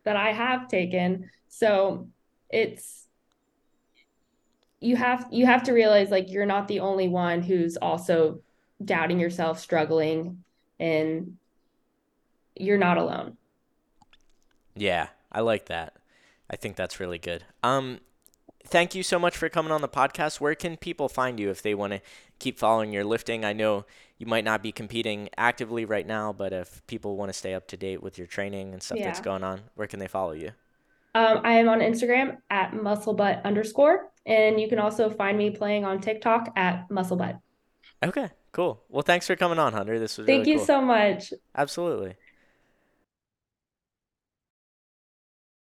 [0.05, 1.29] that I have taken.
[1.49, 2.09] So
[2.49, 3.07] it's
[4.79, 8.41] you have you have to realize like you're not the only one who's also
[8.83, 10.43] doubting yourself, struggling,
[10.79, 11.37] and
[12.55, 13.37] you're not alone.
[14.75, 15.95] yeah i like that.
[16.49, 17.43] I think that's really good.
[17.63, 17.99] Um
[18.65, 20.39] thank you so much for coming on the podcast.
[20.39, 22.01] Where can people find you if they want to
[22.37, 23.43] keep following your lifting?
[23.43, 23.85] I know
[24.19, 27.67] you might not be competing actively right now but if people want to stay up
[27.69, 30.51] to date with your training and stuff that's going on where can they follow you?
[31.15, 35.85] Um, I am on Instagram at musclebutt underscore, and you can also find me playing
[35.85, 37.39] on TikTok at musclebutt.
[38.03, 40.65] okay cool well thanks for coming on hunter this was Thank really you cool.
[40.65, 41.33] so much.
[41.55, 42.15] absolutely